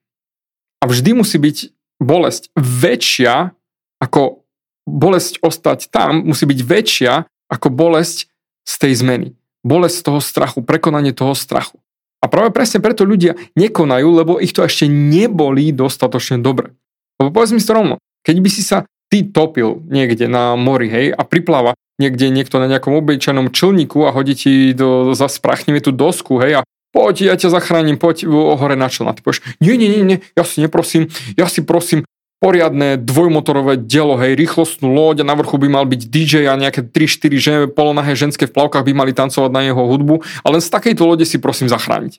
A 0.80 0.88
vždy 0.88 1.12
musí 1.12 1.36
byť 1.36 1.76
bolesť 2.00 2.48
väčšia 2.56 3.52
ako 4.00 4.40
bolesť 4.88 5.44
ostať 5.44 5.92
tam, 5.92 6.24
musí 6.24 6.48
byť 6.48 6.60
väčšia 6.64 7.12
ako 7.52 7.68
bolesť 7.68 8.32
z 8.64 8.74
tej 8.80 8.92
zmeny. 9.04 9.28
Bolesť 9.60 10.08
toho 10.08 10.20
strachu, 10.24 10.64
prekonanie 10.64 11.12
toho 11.12 11.36
strachu. 11.36 11.76
A 12.20 12.28
práve 12.28 12.52
presne 12.52 12.80
preto 12.80 13.04
ľudia 13.04 13.36
nekonajú, 13.56 14.08
lebo 14.08 14.32
ich 14.40 14.52
to 14.52 14.64
ešte 14.64 14.88
nebolí 14.88 15.72
dostatočne 15.72 16.40
dobre. 16.40 16.72
Lebo 17.20 17.32
povedz 17.32 17.52
mi 17.52 17.60
to 17.60 17.76
rovno, 17.76 17.94
keď 18.24 18.36
by 18.40 18.48
si 18.52 18.62
sa 18.64 18.88
ty 19.12 19.24
topil 19.24 19.84
niekde 19.88 20.28
na 20.28 20.56
mori, 20.56 20.88
hej, 20.88 21.06
a 21.12 21.22
pripláva 21.24 21.76
niekde 22.00 22.32
niekto 22.32 22.56
na 22.56 22.68
nejakom 22.68 22.96
obyčajnom 22.96 23.52
člníku 23.52 24.08
a 24.08 24.14
hodí 24.14 24.32
ti 24.32 24.72
do, 24.72 25.12
za 25.12 25.28
sprachneme 25.28 25.84
tú 25.84 25.92
dosku, 25.92 26.40
hej, 26.40 26.60
a 26.60 26.66
poď, 26.90 27.32
ja 27.32 27.34
ťa 27.38 27.54
zachránim, 27.54 27.98
poď 27.98 28.26
hore 28.30 28.74
na. 28.74 28.90
A 28.90 29.12
ty 29.14 29.20
povieš, 29.22 29.42
nie, 29.62 29.74
nie, 29.78 29.88
nie, 29.88 30.02
nie, 30.04 30.18
ja 30.34 30.42
si 30.42 30.60
neprosím, 30.62 31.08
ja 31.38 31.46
si 31.46 31.62
prosím 31.62 32.02
poriadne 32.40 32.96
dvojmotorové 32.96 33.76
dielo, 33.84 34.16
hej, 34.16 34.32
rýchlostnú 34.32 34.88
loď 34.88 35.22
a 35.22 35.28
na 35.28 35.36
vrchu 35.36 35.60
by 35.60 35.68
mal 35.68 35.84
byť 35.84 36.00
DJ 36.08 36.48
a 36.48 36.56
nejaké 36.56 36.80
3-4 36.88 37.36
žen, 37.36 37.58
polonahé 37.68 38.16
ženské 38.16 38.48
v 38.48 38.56
plavkách 38.56 38.88
by 38.88 38.92
mali 38.96 39.12
tancovať 39.12 39.52
na 39.52 39.60
jeho 39.68 39.84
hudbu 39.84 40.24
a 40.24 40.46
len 40.48 40.64
z 40.64 40.72
takejto 40.72 41.04
lode 41.04 41.28
si 41.28 41.36
prosím 41.36 41.68
zachrániť. 41.68 42.16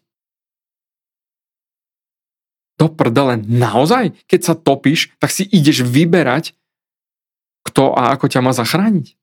Do 2.77 2.89
prdele, 2.89 3.41
naozaj? 3.41 4.13
Keď 4.29 4.41
sa 4.41 4.53
topíš, 4.53 5.09
tak 5.17 5.33
si 5.33 5.45
ideš 5.45 5.85
vyberať, 5.85 6.53
kto 7.65 7.93
a 7.93 8.13
ako 8.13 8.25
ťa 8.29 8.41
má 8.45 8.53
zachrániť. 8.53 9.17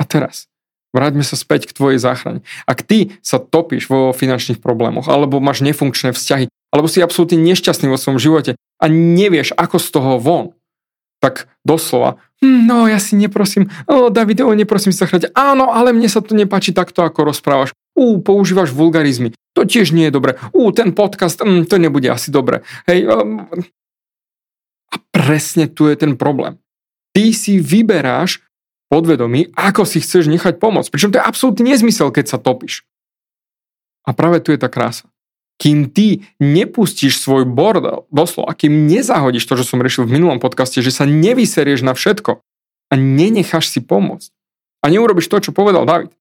A 0.00 0.02
teraz, 0.08 0.51
Vráťme 0.92 1.24
sa 1.24 1.40
späť 1.40 1.72
k 1.72 1.76
tvojej 1.76 1.98
záchrane. 1.98 2.44
Ak 2.68 2.84
ty 2.84 3.16
sa 3.24 3.40
topíš 3.40 3.88
vo 3.88 4.12
finančných 4.12 4.60
problémoch, 4.60 5.08
alebo 5.08 5.40
máš 5.40 5.64
nefunkčné 5.64 6.12
vzťahy, 6.12 6.52
alebo 6.68 6.88
si 6.88 7.00
absolútne 7.00 7.40
nešťastný 7.40 7.88
vo 7.88 7.96
svojom 7.96 8.20
živote 8.20 8.56
a 8.56 8.84
nevieš, 8.92 9.56
ako 9.56 9.76
z 9.80 9.88
toho 9.88 10.12
von, 10.20 10.46
tak 11.24 11.48
doslova, 11.64 12.20
hm, 12.44 12.68
no 12.68 12.84
ja 12.84 13.00
si 13.00 13.16
neprosím, 13.16 13.72
o 13.88 14.12
David, 14.12 14.44
o 14.44 14.52
neprosím 14.52 14.92
sa 14.92 15.08
chráť, 15.08 15.32
áno, 15.32 15.72
ale 15.72 15.96
mne 15.96 16.12
sa 16.12 16.20
to 16.20 16.36
nepáči 16.36 16.76
takto, 16.76 17.00
ako 17.04 17.32
rozprávaš. 17.32 17.72
Ú, 17.96 18.20
používaš 18.20 18.72
vulgarizmy, 18.72 19.32
to 19.52 19.68
tiež 19.68 19.92
nie 19.92 20.08
je 20.08 20.16
dobre. 20.16 20.40
Ú, 20.52 20.72
ten 20.76 20.92
podcast, 20.92 21.40
hm, 21.40 21.68
to 21.68 21.80
nebude 21.80 22.08
asi 22.08 22.28
dobre. 22.28 22.64
Hej, 22.84 23.08
um, 23.08 23.48
a 24.92 24.96
presne 25.08 25.72
tu 25.72 25.88
je 25.88 25.96
ten 25.96 26.20
problém. 26.20 26.60
Ty 27.16 27.32
si 27.32 27.60
vyberáš 27.60 28.44
podvedomí, 28.92 29.48
ako 29.56 29.88
si 29.88 30.04
chceš 30.04 30.28
nechať 30.28 30.60
pomôcť. 30.60 30.92
Pričom 30.92 31.08
to 31.08 31.16
je 31.16 31.24
absolútny 31.24 31.72
nezmysel, 31.72 32.12
keď 32.12 32.36
sa 32.36 32.38
topíš. 32.38 32.84
A 34.04 34.12
práve 34.12 34.44
tu 34.44 34.52
je 34.52 34.60
tá 34.60 34.68
krása. 34.68 35.08
Kým 35.56 35.88
ty 35.88 36.28
nepustíš 36.36 37.16
svoj 37.16 37.48
bordel, 37.48 38.04
doslova, 38.12 38.52
kým 38.52 38.84
nezahodíš 38.84 39.48
to, 39.48 39.56
čo 39.56 39.64
som 39.64 39.80
riešil 39.80 40.04
v 40.04 40.20
minulom 40.20 40.36
podcaste, 40.36 40.84
že 40.84 40.92
sa 40.92 41.08
nevyserieš 41.08 41.80
na 41.80 41.96
všetko 41.96 42.44
a 42.92 42.94
nenecháš 43.00 43.72
si 43.72 43.80
pomôcť 43.80 44.28
a 44.84 44.92
neurobiš 44.92 45.30
to, 45.32 45.40
čo 45.40 45.56
povedal 45.56 45.88
David. 45.88 46.12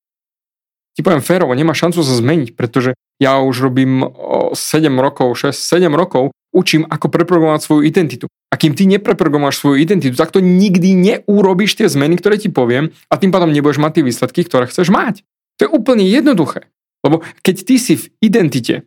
Ti 0.96 1.02
poviem 1.04 1.24
férovo, 1.24 1.52
nemá 1.58 1.76
šancu 1.76 2.00
sa 2.04 2.14
zmeniť, 2.16 2.56
pretože 2.56 2.96
ja 3.20 3.40
už 3.44 3.68
robím 3.68 4.08
7 4.54 4.92
rokov, 5.00 5.36
6, 5.36 5.56
7 5.56 5.92
rokov, 5.92 6.32
učím, 6.56 6.88
ako 6.88 7.08
preprogramovať 7.12 7.62
svoju 7.64 7.82
identitu. 7.84 8.28
A 8.52 8.60
kým 8.60 8.76
ty 8.76 8.84
nepreprogramováš 8.84 9.64
svoju 9.64 9.80
identitu, 9.80 10.12
tak 10.20 10.36
to 10.36 10.44
nikdy 10.44 10.92
neurobíš 10.92 11.80
tie 11.80 11.88
zmeny, 11.88 12.20
ktoré 12.20 12.36
ti 12.36 12.52
poviem 12.52 12.92
a 13.08 13.16
tým 13.16 13.32
pádom 13.32 13.48
nebudeš 13.48 13.80
mať 13.80 14.00
tie 14.00 14.04
výsledky, 14.04 14.44
ktoré 14.44 14.68
chceš 14.68 14.92
mať. 14.92 15.24
To 15.58 15.68
je 15.68 15.70
úplne 15.72 16.04
jednoduché. 16.04 16.68
Lebo 17.00 17.24
keď 17.42 17.56
ty 17.64 17.76
si 17.80 17.96
v 17.96 18.06
identite, 18.20 18.84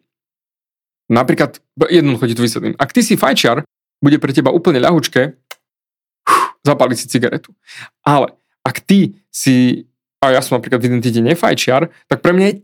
napríklad, 1.08 1.64
jednoducho 1.88 2.28
ti 2.28 2.36
to 2.36 2.44
vysvetlím, 2.44 2.76
ak 2.76 2.92
ty 2.92 3.00
si 3.00 3.16
fajčiar, 3.16 3.64
bude 4.04 4.20
pre 4.20 4.36
teba 4.36 4.52
úplne 4.52 4.84
ľahučké 4.84 5.32
zapaliť 6.68 6.96
si 7.00 7.06
cigaretu. 7.08 7.56
Ale 8.04 8.36
ak 8.64 8.84
ty 8.84 9.16
si, 9.32 9.88
a 10.20 10.32
ja 10.32 10.40
som 10.44 10.60
napríklad 10.60 10.80
v 10.80 10.88
identite 10.92 11.20
nefajčiar, 11.20 11.92
tak 12.08 12.20
pre 12.20 12.32
mňa 12.36 12.46
je 12.52 12.56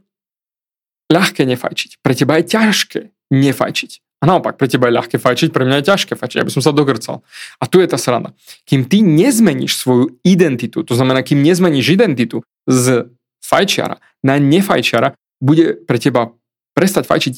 ľahké 1.12 1.42
nefajčiť. 1.44 2.00
Pre 2.00 2.14
teba 2.16 2.40
je 2.40 2.44
ťažké 2.48 3.00
nefajčiť. 3.32 3.92
A 4.20 4.28
naopak, 4.28 4.60
pre 4.60 4.68
teba 4.68 4.92
je 4.92 5.00
ľahké 5.00 5.16
fajčiť, 5.16 5.48
pre 5.48 5.64
mňa 5.64 5.80
je 5.80 5.88
ťažké 5.88 6.12
fajčiť, 6.12 6.44
aby 6.44 6.52
som 6.52 6.60
sa 6.60 6.76
dogrcal. 6.76 7.24
A 7.56 7.64
tu 7.64 7.80
je 7.80 7.88
tá 7.88 7.96
sranda. 7.96 8.36
Kým 8.68 8.84
ty 8.84 9.00
nezmeníš 9.00 9.80
svoju 9.80 10.20
identitu, 10.20 10.84
to 10.84 10.92
znamená, 10.92 11.24
kým 11.24 11.40
nezmeníš 11.40 11.96
identitu 11.96 12.44
z 12.68 13.08
fajčiara 13.40 13.96
na 14.20 14.36
nefajčiara, 14.36 15.16
bude 15.40 15.80
pre 15.88 15.96
teba 15.96 16.36
prestať 16.76 17.08
fajčiť 17.08 17.34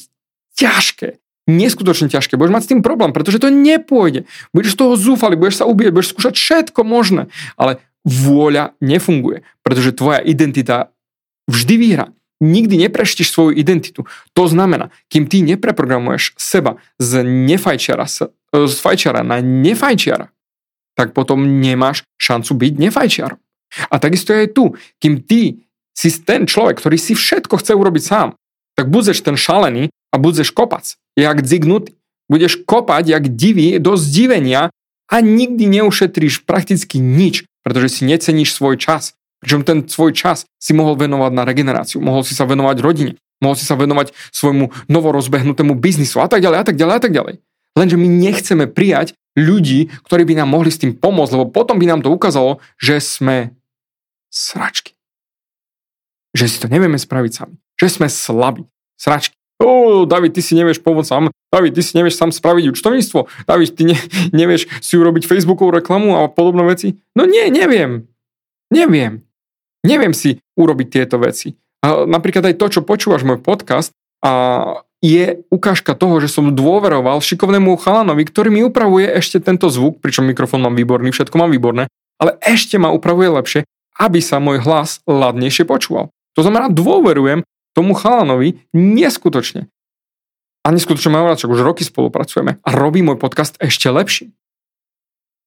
ťažké. 0.59 1.23
Neskutočne 1.47 2.11
ťažké. 2.11 2.35
Budeš 2.35 2.55
mať 2.55 2.63
s 2.67 2.71
tým 2.71 2.81
problém, 2.83 3.15
pretože 3.15 3.39
to 3.39 3.47
nepôjde. 3.47 4.27
Budeš 4.51 4.75
z 4.75 4.79
toho 4.79 4.93
zúfali, 4.99 5.39
budeš 5.39 5.63
sa 5.63 5.67
ubíjať, 5.67 5.91
budeš 5.95 6.11
skúšať 6.11 6.35
všetko 6.35 6.83
možné. 6.83 7.31
Ale 7.55 7.79
vôľa 8.03 8.75
nefunguje, 8.83 9.47
pretože 9.63 9.95
tvoja 9.95 10.19
identita 10.19 10.91
vždy 11.47 11.75
vyhrá 11.79 12.07
nikdy 12.43 12.75
nepreštiš 12.87 13.31
svoju 13.31 13.55
identitu. 13.55 14.03
To 14.35 14.43
znamená, 14.51 14.91
kým 15.07 15.31
ty 15.31 15.39
nepreprogramuješ 15.41 16.35
seba 16.35 16.75
z 16.99 17.23
nefajčiara, 17.23 18.05
z 18.51 18.75
fajčiara 18.77 19.23
na 19.23 19.39
nefajčiara, 19.39 20.29
tak 20.99 21.15
potom 21.15 21.63
nemáš 21.63 22.03
šancu 22.19 22.51
byť 22.53 22.73
nefajčiarom. 22.77 23.39
A 23.89 23.95
takisto 23.97 24.35
je 24.35 24.45
aj 24.45 24.49
tu, 24.53 24.77
kým 25.01 25.23
ty 25.23 25.65
si 25.97 26.09
ten 26.21 26.45
človek, 26.45 26.77
ktorý 26.77 26.97
si 26.99 27.17
všetko 27.17 27.57
chce 27.57 27.73
urobiť 27.73 28.03
sám, 28.03 28.37
tak 28.77 28.89
budeš 28.89 29.21
ten 29.21 29.37
šalený 29.37 29.89
a 30.13 30.15
budeš 30.17 30.53
kopac, 30.53 30.97
jak 31.17 31.41
dzignutý. 31.41 31.97
Budeš 32.31 32.63
kopať 32.65 33.13
jak 33.13 33.35
divý 33.35 33.77
do 33.83 33.99
zdivenia 33.99 34.71
a 35.11 35.15
nikdy 35.19 35.67
neušetríš 35.67 36.47
prakticky 36.47 36.97
nič, 36.97 37.45
pretože 37.61 37.99
si 37.99 38.01
neceníš 38.07 38.55
svoj 38.55 38.79
čas, 38.79 39.13
Pričom 39.43 39.67
ten 39.67 39.83
svoj 39.83 40.15
čas 40.15 40.47
si 40.55 40.71
mohol 40.71 40.95
venovať 40.95 41.31
na 41.35 41.43
regeneráciu, 41.43 41.99
mohol 41.99 42.23
si 42.23 42.31
sa 42.31 42.47
venovať 42.47 42.79
rodine, 42.79 43.19
mohol 43.43 43.59
si 43.59 43.67
sa 43.67 43.75
venovať 43.75 44.15
svojmu 44.31 44.87
novorozbehnutému 44.87 45.75
biznisu 45.75 46.23
a 46.23 46.31
tak 46.31 46.39
ďalej 46.39 46.63
a 46.63 46.65
tak 46.65 46.75
ďalej 46.79 46.95
a 46.95 47.01
tak 47.03 47.11
ďalej. 47.11 47.35
Lenže 47.75 47.97
my 47.99 48.07
nechceme 48.07 48.65
prijať 48.71 49.19
ľudí, 49.35 49.91
ktorí 50.07 50.23
by 50.23 50.39
nám 50.39 50.49
mohli 50.53 50.71
s 50.71 50.79
tým 50.79 50.95
pomôcť, 50.95 51.33
lebo 51.35 51.51
potom 51.51 51.75
by 51.75 51.85
nám 51.89 52.01
to 52.05 52.13
ukázalo, 52.13 52.63
že 52.79 53.03
sme 53.03 53.51
sračky. 54.31 54.95
Že 56.33 56.45
si 56.47 56.57
to 56.63 56.67
nevieme 56.69 56.97
spraviť 56.97 57.31
sami. 57.33 57.55
Že 57.77 57.87
sme 57.99 58.07
slabí. 58.09 58.63
Sračky. 58.95 59.35
Ó, 59.61 60.03
David, 60.07 60.33
ty 60.33 60.41
si 60.41 60.57
nevieš 60.57 60.81
pomôcť 60.81 61.09
sám. 61.09 61.23
David, 61.53 61.77
ty 61.77 61.81
si 61.85 61.93
nevieš 61.93 62.17
sám 62.17 62.33
spraviť 62.33 62.73
účtovníctvo. 62.73 63.19
David, 63.45 63.69
ty 63.77 63.83
ne, 63.89 63.97
nevieš 64.33 64.69
si 64.81 64.97
urobiť 64.97 65.29
Facebookovú 65.29 65.73
reklamu 65.77 66.17
a 66.17 66.29
podobné 66.29 66.65
veci. 66.65 66.97
No 67.13 67.29
nie, 67.29 67.49
neviem. 67.53 68.09
Neviem. 68.73 69.21
Neviem 69.83 70.15
si 70.15 70.39
urobiť 70.55 70.87
tieto 70.89 71.19
veci. 71.19 71.53
A 71.83 72.07
napríklad 72.07 72.47
aj 72.47 72.55
to, 72.55 72.65
čo 72.79 72.87
počúvaš 72.87 73.27
môj 73.27 73.43
podcast, 73.43 73.91
a 74.23 74.31
je 75.03 75.43
ukážka 75.51 75.99
toho, 75.99 76.23
že 76.23 76.31
som 76.31 76.55
dôveroval 76.55 77.19
šikovnému 77.19 77.75
chalanovi, 77.75 78.23
ktorý 78.23 78.47
mi 78.55 78.63
upravuje 78.63 79.11
ešte 79.11 79.43
tento 79.43 79.67
zvuk, 79.67 79.99
pričom 79.99 80.23
mikrofón 80.23 80.63
mám 80.63 80.79
výborný, 80.79 81.11
všetko 81.11 81.35
mám 81.35 81.51
výborné, 81.51 81.91
ale 82.23 82.39
ešte 82.39 82.79
ma 82.79 82.87
upravuje 82.95 83.27
lepšie, 83.27 83.61
aby 83.99 84.23
sa 84.23 84.39
môj 84.39 84.63
hlas 84.63 85.03
ladnejšie 85.03 85.67
počúval. 85.67 86.07
To 86.39 86.41
znamená, 86.41 86.71
dôverujem 86.71 87.43
tomu 87.75 87.99
chalanovi 87.99 88.63
neskutočne. 88.71 89.67
A 90.63 90.71
neskutočne 90.71 91.11
mám 91.11 91.27
rád, 91.27 91.43
už 91.43 91.59
roky 91.59 91.83
spolupracujeme 91.83 92.63
a 92.63 92.69
robí 92.71 93.03
môj 93.03 93.19
podcast 93.19 93.59
ešte 93.59 93.91
lepší 93.91 94.31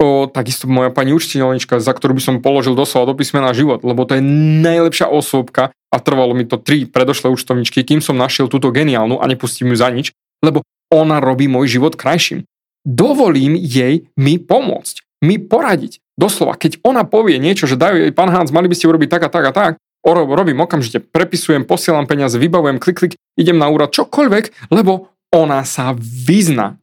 o, 0.00 0.28
takisto 0.28 0.68
moja 0.68 0.92
pani 0.92 1.16
učiteľnička, 1.16 1.80
za 1.80 1.92
ktorú 1.92 2.16
by 2.16 2.22
som 2.22 2.44
položil 2.44 2.76
doslova 2.76 3.12
do 3.12 3.14
písmena 3.16 3.52
život, 3.56 3.80
lebo 3.80 4.04
to 4.04 4.20
je 4.20 4.22
najlepšia 4.60 5.08
osobka 5.08 5.72
a 5.72 5.96
trvalo 5.96 6.36
mi 6.36 6.44
to 6.44 6.60
tri 6.60 6.84
predošlé 6.84 7.32
účtovničky, 7.32 7.80
kým 7.80 8.04
som 8.04 8.20
našiel 8.20 8.52
túto 8.52 8.68
geniálnu 8.68 9.20
a 9.20 9.24
nepustím 9.24 9.72
ju 9.72 9.76
za 9.80 9.88
nič, 9.88 10.12
lebo 10.44 10.60
ona 10.92 11.18
robí 11.18 11.48
môj 11.48 11.80
život 11.80 11.96
krajším. 11.96 12.44
Dovolím 12.86 13.58
jej 13.58 14.06
mi 14.14 14.38
pomôcť, 14.38 15.24
mi 15.26 15.40
poradiť. 15.40 15.98
Doslova, 16.16 16.54
keď 16.56 16.80
ona 16.86 17.02
povie 17.04 17.36
niečo, 17.36 17.66
že 17.66 17.76
dajú 17.76 18.08
jej, 18.08 18.12
pán 18.14 18.30
Hans, 18.30 18.54
mali 18.54 18.70
by 18.70 18.76
ste 18.78 18.88
urobiť 18.88 19.08
tak 19.10 19.22
a 19.26 19.30
tak 19.32 19.44
a 19.48 19.52
tak, 19.52 19.72
robím 20.06 20.62
okamžite, 20.62 21.02
prepisujem, 21.02 21.66
posielam 21.66 22.06
peniaze, 22.06 22.38
vybavujem, 22.38 22.78
klik, 22.78 22.96
klik, 22.96 23.12
idem 23.34 23.58
na 23.58 23.66
úrad, 23.66 23.90
čokoľvek, 23.90 24.70
lebo 24.70 25.10
ona 25.34 25.66
sa 25.66 25.92
vyzna. 25.98 26.78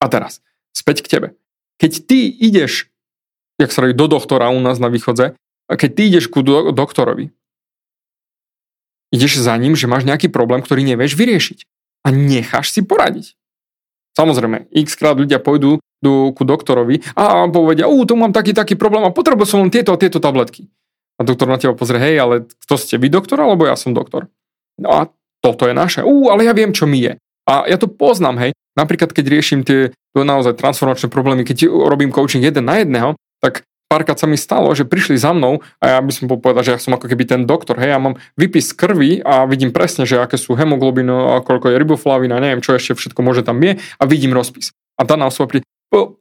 A 0.00 0.08
teraz, 0.08 0.40
späť 0.72 1.04
k 1.04 1.10
tebe 1.20 1.28
keď 1.82 1.92
ty 2.06 2.30
ideš, 2.30 2.86
jak 3.58 3.74
sa 3.74 3.90
do 3.90 4.06
doktora 4.06 4.54
u 4.54 4.62
nás 4.62 4.78
na 4.78 4.86
východze, 4.86 5.34
keď 5.66 5.90
ty 5.90 6.02
ideš 6.06 6.30
ku 6.30 6.46
do, 6.46 6.70
doktorovi, 6.70 7.34
ideš 9.10 9.42
za 9.42 9.58
ním, 9.58 9.74
že 9.74 9.90
máš 9.90 10.06
nejaký 10.06 10.30
problém, 10.30 10.62
ktorý 10.62 10.86
nevieš 10.86 11.18
vyriešiť 11.18 11.58
a 12.06 12.14
necháš 12.14 12.70
si 12.70 12.86
poradiť. 12.86 13.34
Samozrejme, 14.14 14.70
x 14.70 14.94
krát 14.94 15.18
ľudia 15.18 15.42
pôjdu 15.42 15.82
do, 15.98 16.30
ku 16.30 16.46
doktorovi 16.46 17.02
a 17.18 17.50
povedia, 17.50 17.90
u, 17.90 17.98
tu 18.06 18.14
mám 18.14 18.30
taký, 18.30 18.54
taký 18.54 18.78
problém 18.78 19.02
a 19.02 19.10
potreboval 19.10 19.48
som 19.48 19.66
len 19.66 19.72
tieto 19.72 19.90
a 19.90 19.98
tieto 19.98 20.22
tabletky. 20.22 20.70
A 21.18 21.22
A 21.22 21.24
doktor 21.24 21.46
na 21.46 21.54
teba 21.54 21.78
pozrie, 21.78 22.02
hej, 22.02 22.18
ale 22.18 22.50
to 22.66 22.74
ste 22.74 22.98
vy 22.98 23.06
doktor, 23.06 23.38
alebo 23.38 23.62
ja 23.62 23.78
som 23.78 23.94
doktor? 23.94 24.26
No 24.74 24.90
a 24.90 25.00
toto 25.38 25.70
je 25.70 25.74
naše. 25.74 26.02
Ú, 26.02 26.34
ale 26.34 26.42
ja 26.42 26.50
viem, 26.50 26.74
čo 26.74 26.90
mi 26.90 26.98
je. 26.98 27.14
A 27.48 27.66
ja 27.66 27.76
to 27.76 27.90
poznám, 27.90 28.38
hej. 28.38 28.50
Napríklad, 28.78 29.12
keď 29.12 29.24
riešim 29.28 29.60
tie 29.66 29.92
naozaj 30.16 30.56
transformačné 30.56 31.12
problémy, 31.12 31.44
keď 31.44 31.68
robím 31.68 32.14
coaching 32.14 32.40
jeden 32.40 32.64
na 32.64 32.80
jedného, 32.80 33.18
tak 33.42 33.66
párkrát 33.92 34.16
sa 34.16 34.24
mi 34.24 34.40
stalo, 34.40 34.72
že 34.72 34.88
prišli 34.88 35.20
za 35.20 35.36
mnou 35.36 35.60
a 35.76 35.96
ja 35.96 35.98
by 36.00 36.12
som 36.16 36.24
povedal, 36.24 36.64
že 36.64 36.72
ja 36.72 36.80
som 36.80 36.96
ako 36.96 37.12
keby 37.12 37.28
ten 37.28 37.42
doktor, 37.44 37.76
hej, 37.76 37.92
ja 37.92 38.00
mám 38.00 38.16
vypis 38.40 38.72
krvi 38.72 39.20
a 39.20 39.44
vidím 39.44 39.68
presne, 39.68 40.08
že 40.08 40.16
aké 40.16 40.40
sú 40.40 40.56
hemoglobiny, 40.56 41.44
koľko 41.44 41.68
je 41.68 41.76
riboflavín 41.76 42.32
a 42.32 42.40
neviem, 42.40 42.64
čo 42.64 42.72
ešte 42.72 42.96
všetko 42.96 43.20
môže 43.20 43.44
tam 43.44 43.60
je 43.60 43.76
a 43.76 44.02
vidím 44.08 44.32
rozpis. 44.32 44.72
A 44.96 45.04
daná 45.04 45.28
osoba 45.28 45.52
príde, 45.52 45.68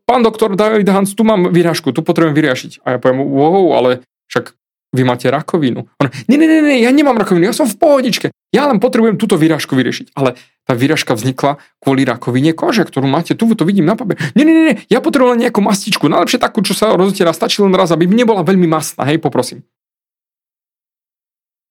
pán 0.03 0.19
doktor 0.19 0.59
David 0.59 0.91
Hans, 0.91 1.15
tu 1.15 1.23
mám 1.23 1.47
vyrážku, 1.47 1.95
tu 1.95 2.03
potrebujem 2.03 2.35
vyriešiť. 2.35 2.83
A 2.83 2.95
ja 2.95 2.97
poviem, 2.99 3.23
wow, 3.23 3.79
ale 3.79 4.03
však 4.27 4.51
vy 4.91 5.07
máte 5.07 5.31
rakovinu. 5.31 5.87
On, 6.03 6.07
nie, 6.27 6.35
nie, 6.35 6.47
nie, 6.47 6.83
ja 6.83 6.91
nemám 6.91 7.15
rakovinu, 7.15 7.47
ja 7.47 7.55
som 7.55 7.63
v 7.63 7.79
pohodičke. 7.79 8.27
Ja 8.51 8.67
len 8.67 8.83
potrebujem 8.83 9.15
túto 9.15 9.39
výražku 9.39 9.71
vyriešiť. 9.79 10.11
Ale 10.19 10.35
tá 10.67 10.75
výražka 10.75 11.15
vznikla 11.15 11.63
kvôli 11.79 12.03
rakovine 12.03 12.51
kože, 12.51 12.83
ktorú 12.83 13.07
máte 13.07 13.31
tu, 13.31 13.47
to 13.55 13.63
vidím 13.63 13.87
na 13.87 13.95
papier. 13.95 14.19
Nie, 14.35 14.43
nie, 14.43 14.53
nie, 14.53 14.75
ja 14.91 14.99
potrebujem 14.99 15.39
len 15.39 15.47
nejakú 15.47 15.63
mastičku, 15.63 16.11
najlepšie 16.11 16.43
takú, 16.43 16.59
čo 16.59 16.75
sa 16.75 16.91
rozotiera, 16.91 17.31
stačí 17.31 17.63
len 17.63 17.71
raz, 17.71 17.95
aby 17.95 18.03
nebola 18.03 18.43
veľmi 18.43 18.67
masná, 18.67 19.07
hej, 19.07 19.23
poprosím. 19.23 19.63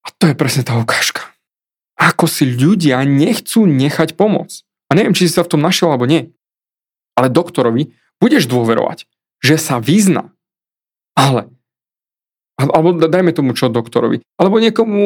A 0.01 0.09
to 0.17 0.33
je 0.33 0.35
presne 0.35 0.65
tá 0.65 0.81
ukážka. 0.81 1.29
Ako 2.01 2.25
si 2.25 2.49
ľudia 2.49 3.05
nechcú 3.05 3.69
nechať 3.69 4.17
pomôcť. 4.17 4.65
A 4.89 4.97
neviem, 4.97 5.13
či 5.13 5.29
si 5.29 5.37
sa 5.37 5.45
v 5.45 5.53
tom 5.53 5.61
našiel 5.61 5.93
alebo 5.93 6.09
nie. 6.09 6.33
Ale 7.13 7.29
doktorovi 7.29 7.93
budeš 8.17 8.49
dôverovať, 8.49 9.05
že 9.45 9.61
sa 9.61 9.77
vyzna. 9.77 10.33
Ale 11.13 11.53
alebo 12.69 12.93
dajme 12.97 13.33
tomu 13.33 13.57
čo 13.57 13.73
doktorovi, 13.73 14.21
alebo 14.37 14.61
niekomu, 14.61 15.03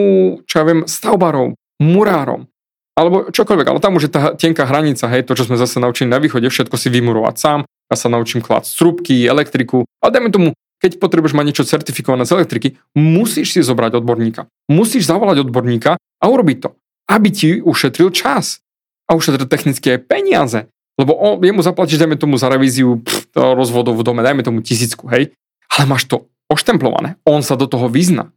čo 0.48 0.54
ja 0.58 0.64
viem, 0.66 0.82
stavbarom, 0.88 1.54
murárom, 1.78 2.50
alebo 2.98 3.30
čokoľvek, 3.30 3.66
ale 3.70 3.78
tam 3.82 3.98
už 3.98 4.10
je 4.10 4.12
tá 4.12 4.22
tenká 4.34 4.66
hranica, 4.66 5.06
hej, 5.10 5.26
to, 5.26 5.38
čo 5.38 5.46
sme 5.46 5.58
zase 5.58 5.78
naučili 5.78 6.10
na 6.10 6.18
východe, 6.18 6.46
všetko 6.46 6.74
si 6.74 6.90
vymurovať 6.90 7.34
sám, 7.38 7.60
ja 7.90 7.96
sa 7.98 8.08
naučím 8.10 8.42
klásť 8.42 8.74
strúbky, 8.74 9.26
elektriku, 9.26 9.86
ale 10.02 10.10
dajme 10.14 10.30
tomu, 10.30 10.48
keď 10.82 11.00
potrebuješ 11.00 11.32
mať 11.32 11.46
niečo 11.48 11.64
certifikované 11.64 12.28
z 12.28 12.36
elektriky, 12.36 12.68
musíš 12.92 13.56
si 13.56 13.60
zobrať 13.64 14.04
odborníka. 14.04 14.52
Musíš 14.68 15.08
zavolať 15.08 15.48
odborníka 15.48 15.96
a 15.96 16.24
urobiť 16.28 16.58
to, 16.60 16.76
aby 17.08 17.28
ti 17.32 17.48
ušetril 17.64 18.12
čas. 18.12 18.60
A 19.08 19.16
ušetril 19.16 19.48
technické 19.48 19.96
peniaze. 19.96 20.68
Lebo 21.00 21.16
on, 21.16 21.40
jemu 21.40 21.64
zaplatíš, 21.64 22.00
dajme 22.00 22.20
tomu 22.20 22.36
za 22.36 22.52
revíziu 22.52 23.00
pff, 23.00 23.32
rozvodov 23.32 23.96
v 23.96 24.04
dome, 24.04 24.20
dajme 24.20 24.44
tomu 24.44 24.60
tisícku, 24.60 25.08
hej, 25.08 25.32
ale 25.72 25.84
máš 25.88 26.04
to 26.04 26.28
oštemplované. 26.50 27.16
On 27.24 27.40
sa 27.40 27.56
do 27.56 27.64
toho 27.68 27.88
vyzna. 27.88 28.30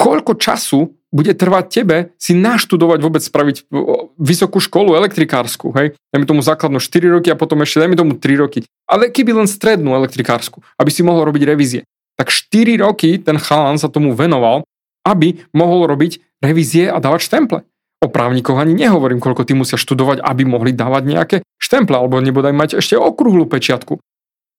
Koľko 0.00 0.40
času 0.40 0.96
bude 1.12 1.34
trvať 1.34 1.64
tebe 1.68 1.96
si 2.16 2.32
naštudovať 2.32 2.98
vôbec 3.02 3.20
spraviť 3.20 3.68
vysokú 4.16 4.62
školu 4.62 4.96
elektrikársku, 4.96 5.74
hej? 5.76 5.98
Dajme 6.14 6.24
tomu 6.24 6.40
základnú 6.40 6.78
4 6.78 7.20
roky 7.20 7.28
a 7.28 7.36
potom 7.36 7.60
ešte 7.60 7.82
dajme 7.84 7.98
tomu 7.98 8.16
3 8.16 8.40
roky. 8.40 8.64
Ale 8.86 9.10
keby 9.10 9.44
len 9.44 9.48
strednú 9.50 9.92
elektrikársku, 9.98 10.62
aby 10.78 10.90
si 10.94 11.02
mohol 11.04 11.28
robiť 11.28 11.42
revízie. 11.44 11.82
Tak 12.16 12.32
4 12.32 12.80
roky 12.80 13.18
ten 13.20 13.36
chalan 13.36 13.76
sa 13.76 13.92
tomu 13.92 14.14
venoval, 14.14 14.64
aby 15.04 15.42
mohol 15.52 15.84
robiť 15.90 16.40
revízie 16.40 16.88
a 16.88 16.96
dávať 17.02 17.26
štemple. 17.28 17.60
O 18.00 18.08
právnikoch 18.08 18.56
ani 18.56 18.72
nehovorím, 18.72 19.20
koľko 19.20 19.44
ty 19.44 19.52
musia 19.52 19.76
študovať, 19.76 20.24
aby 20.24 20.48
mohli 20.48 20.72
dávať 20.72 21.02
nejaké 21.04 21.36
štemple, 21.60 21.92
alebo 21.92 22.16
nebodaj 22.24 22.56
mať 22.56 22.70
ešte 22.80 22.96
okrúhlu 22.96 23.44
pečiatku. 23.44 24.00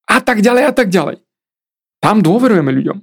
A 0.05 0.21
tak 0.21 0.45
ďalej 0.45 0.63
a 0.69 0.73
tak 0.75 0.93
ďalej. 0.93 1.25
Tam 2.01 2.25
dôverujeme 2.25 2.73
ľuďom. 2.73 2.97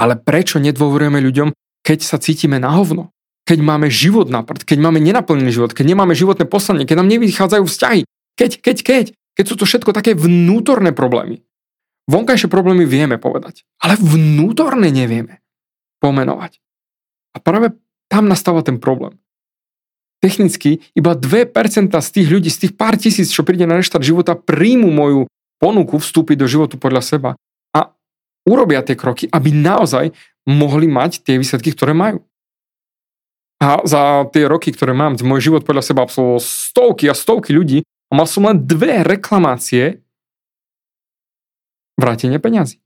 Ale 0.00 0.16
prečo 0.16 0.56
nedôverujeme 0.56 1.20
ľuďom, 1.20 1.52
keď 1.84 1.98
sa 2.00 2.16
cítime 2.16 2.56
na 2.56 2.72
hovno? 2.72 3.12
Keď 3.46 3.62
máme 3.62 3.92
život 3.92 4.26
na 4.26 4.42
prd, 4.42 4.66
keď 4.66 4.78
máme 4.82 4.98
nenaplnený 4.98 5.54
život, 5.54 5.70
keď 5.70 5.94
nemáme 5.94 6.18
životné 6.18 6.50
poslanie, 6.50 6.88
keď 6.88 7.04
nám 7.04 7.12
nevychádzajú 7.14 7.62
vzťahy, 7.62 8.00
keď, 8.34 8.50
keď, 8.58 8.76
keď, 8.82 9.04
keď 9.38 9.44
sú 9.46 9.54
to 9.54 9.68
všetko 9.68 9.94
také 9.94 10.18
vnútorné 10.18 10.90
problémy. 10.90 11.46
Vonkajšie 12.10 12.50
problémy 12.50 12.82
vieme 12.88 13.22
povedať, 13.22 13.62
ale 13.78 13.94
vnútorné 14.02 14.90
nevieme 14.90 15.44
pomenovať. 16.02 16.58
A 17.34 17.38
práve 17.38 17.78
tam 18.10 18.26
nastáva 18.26 18.66
ten 18.66 18.82
problém. 18.82 19.14
Technicky 20.18 20.82
iba 20.96 21.14
2% 21.14 21.52
z 21.92 22.10
tých 22.10 22.26
ľudí, 22.26 22.50
z 22.50 22.66
tých 22.66 22.72
pár 22.74 22.98
tisíc, 22.98 23.30
čo 23.30 23.46
príde 23.46 23.68
na 23.68 23.78
reštart 23.78 24.02
života, 24.02 24.34
príjmu 24.34 24.90
moju 24.90 25.30
ponuku 25.62 26.02
vstúpiť 26.02 26.36
do 26.40 26.50
životu 26.50 26.80
podľa 26.80 27.02
seba 27.04 27.30
urobia 28.46 28.80
tie 28.86 28.94
kroky, 28.94 29.26
aby 29.28 29.50
naozaj 29.50 30.14
mohli 30.46 30.86
mať 30.86 31.26
tie 31.26 31.36
výsledky, 31.36 31.74
ktoré 31.74 31.92
majú. 31.92 32.22
A 33.58 33.82
za 33.88 34.28
tie 34.30 34.46
roky, 34.46 34.70
ktoré 34.70 34.92
mám, 34.94 35.18
môj 35.18 35.50
život 35.50 35.66
podľa 35.66 35.82
seba 35.82 36.04
absolvoval 36.06 36.40
stovky 36.44 37.10
a 37.10 37.16
stovky 37.16 37.56
ľudí 37.56 37.82
a 37.82 38.12
mal 38.14 38.28
som 38.28 38.46
len 38.46 38.62
dve 38.62 39.02
reklamácie 39.02 40.04
vrátenie 41.96 42.36
peňazí. 42.36 42.78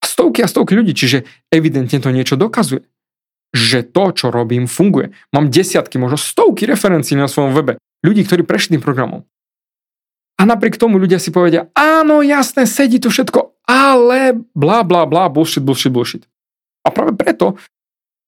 Stovky 0.00 0.46
a 0.46 0.48
stovky 0.48 0.78
ľudí, 0.78 0.94
čiže 0.94 1.26
evidentne 1.50 1.98
to 1.98 2.14
niečo 2.14 2.38
dokazuje. 2.38 2.86
Že 3.50 3.90
to, 3.90 4.04
čo 4.14 4.26
robím, 4.30 4.70
funguje. 4.70 5.10
Mám 5.34 5.50
desiatky, 5.50 5.98
možno 5.98 6.16
stovky 6.16 6.70
referencií 6.70 7.18
na 7.18 7.26
svojom 7.26 7.52
webe. 7.52 7.82
Ľudí, 8.06 8.22
ktorí 8.24 8.46
prešli 8.46 8.78
tým 8.78 8.86
programom. 8.86 9.26
A 10.40 10.48
napriek 10.48 10.80
tomu 10.80 10.96
ľudia 10.96 11.20
si 11.20 11.28
povedia, 11.34 11.68
áno, 11.76 12.24
jasné, 12.24 12.64
sedí 12.64 12.96
to 12.96 13.12
všetko, 13.12 13.59
ale 13.66 14.40
bla 14.54 14.84
bla 14.84 15.04
bla, 15.06 15.28
bullshit, 15.28 15.64
bullshit, 15.64 15.92
bullshit. 15.92 16.22
A 16.84 16.94
práve 16.94 17.12
preto 17.16 17.60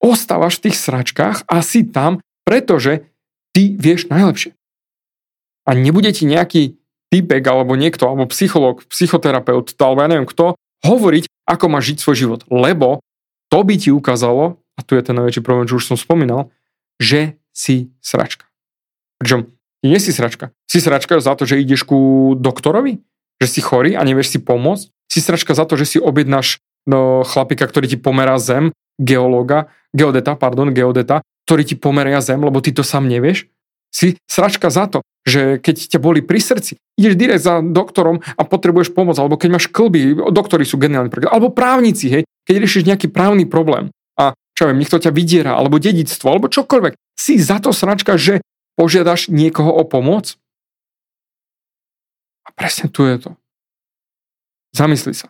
ostávaš 0.03 0.59
v 0.59 0.69
tých 0.69 0.77
sračkách 0.83 1.47
a 1.47 1.63
si 1.63 1.87
tam, 1.87 2.19
pretože 2.43 3.07
ty 3.55 3.79
vieš 3.79 4.11
najlepšie. 4.11 4.53
A 5.63 5.79
nebude 5.79 6.11
ti 6.11 6.27
nejaký 6.27 6.77
typek 7.13 7.45
alebo 7.47 7.79
niekto, 7.79 8.09
alebo 8.09 8.27
psychológ, 8.33 8.83
psychoterapeut, 8.91 9.77
alebo 9.79 10.01
ja 10.03 10.11
neviem 10.11 10.27
kto, 10.27 10.59
hovoriť, 10.83 11.29
ako 11.47 11.65
má 11.71 11.79
žiť 11.79 12.03
svoj 12.03 12.17
život. 12.19 12.41
Lebo 12.51 12.99
to 13.53 13.63
by 13.63 13.79
ti 13.79 13.95
ukázalo, 13.95 14.59
a 14.75 14.81
tu 14.83 14.97
je 14.97 15.05
ten 15.05 15.15
najväčší 15.15 15.45
problém, 15.45 15.69
čo 15.69 15.79
už 15.79 15.93
som 15.93 16.01
spomínal, 16.01 16.51
že 16.99 17.39
si 17.53 17.93
sračka. 18.01 18.49
Pričom 19.21 19.47
nie 19.85 20.01
si 20.01 20.11
sračka. 20.11 20.51
Si 20.67 20.81
sračka 20.81 21.21
za 21.21 21.37
to, 21.37 21.45
že 21.45 21.61
ideš 21.61 21.85
ku 21.85 22.33
doktorovi? 22.35 22.99
Že 23.39 23.47
si 23.47 23.61
chorý 23.61 23.93
a 23.95 24.03
nevieš 24.03 24.35
si 24.35 24.39
pomôcť? 24.41 24.89
Si 25.13 25.21
sračka 25.21 25.53
za 25.53 25.69
to, 25.69 25.77
že 25.77 25.85
si 25.85 25.99
objednáš 26.01 26.65
no, 26.89 27.21
chlapika, 27.29 27.69
ktorý 27.69 27.85
ti 27.85 27.99
pomerá 28.01 28.41
zem, 28.41 28.73
geológa, 28.97 29.69
geodeta, 29.93 30.33
pardon, 30.41 30.73
geodeta, 30.73 31.21
ktorý 31.45 31.63
ti 31.69 31.77
pomeria 31.77 32.25
zem, 32.25 32.41
lebo 32.41 32.65
ty 32.65 32.73
to 32.73 32.81
sám 32.81 33.13
nevieš. 33.13 33.45
Si 33.93 34.17
sračka 34.25 34.73
za 34.73 34.89
to, 34.89 35.05
že 35.29 35.61
keď 35.61 35.77
ťa 35.93 35.99
boli 36.01 36.25
pri 36.25 36.41
srdci, 36.41 36.81
ideš 36.97 37.15
direkt 37.21 37.45
za 37.45 37.61
doktorom 37.61 38.25
a 38.25 38.43
potrebuješ 38.49 38.97
pomoc, 38.97 39.21
alebo 39.21 39.37
keď 39.37 39.49
máš 39.53 39.69
klby, 39.69 40.33
doktori 40.33 40.65
sú 40.65 40.81
geniálni 40.81 41.13
príklad, 41.13 41.37
alebo 41.37 41.53
právnici, 41.53 42.09
hej, 42.09 42.23
keď 42.49 42.55
riešiš 42.57 42.89
nejaký 42.89 43.13
právny 43.13 43.45
problém 43.45 43.93
a 44.17 44.33
čo 44.57 44.65
viem, 44.65 44.81
niekto 44.81 44.97
ťa 44.97 45.13
vydiera, 45.13 45.53
alebo 45.61 45.77
dedictvo, 45.77 46.33
alebo 46.33 46.49
čokoľvek, 46.49 46.97
si 47.21 47.37
za 47.37 47.61
to 47.61 47.77
sračka, 47.77 48.17
že 48.17 48.41
požiadaš 48.81 49.29
niekoho 49.29 49.69
o 49.69 49.85
pomoc? 49.85 50.41
A 52.49 52.51
presne 52.57 52.89
tu 52.89 53.05
je 53.05 53.29
to. 53.29 53.31
Zamysli 54.73 55.13
sa. 55.13 55.29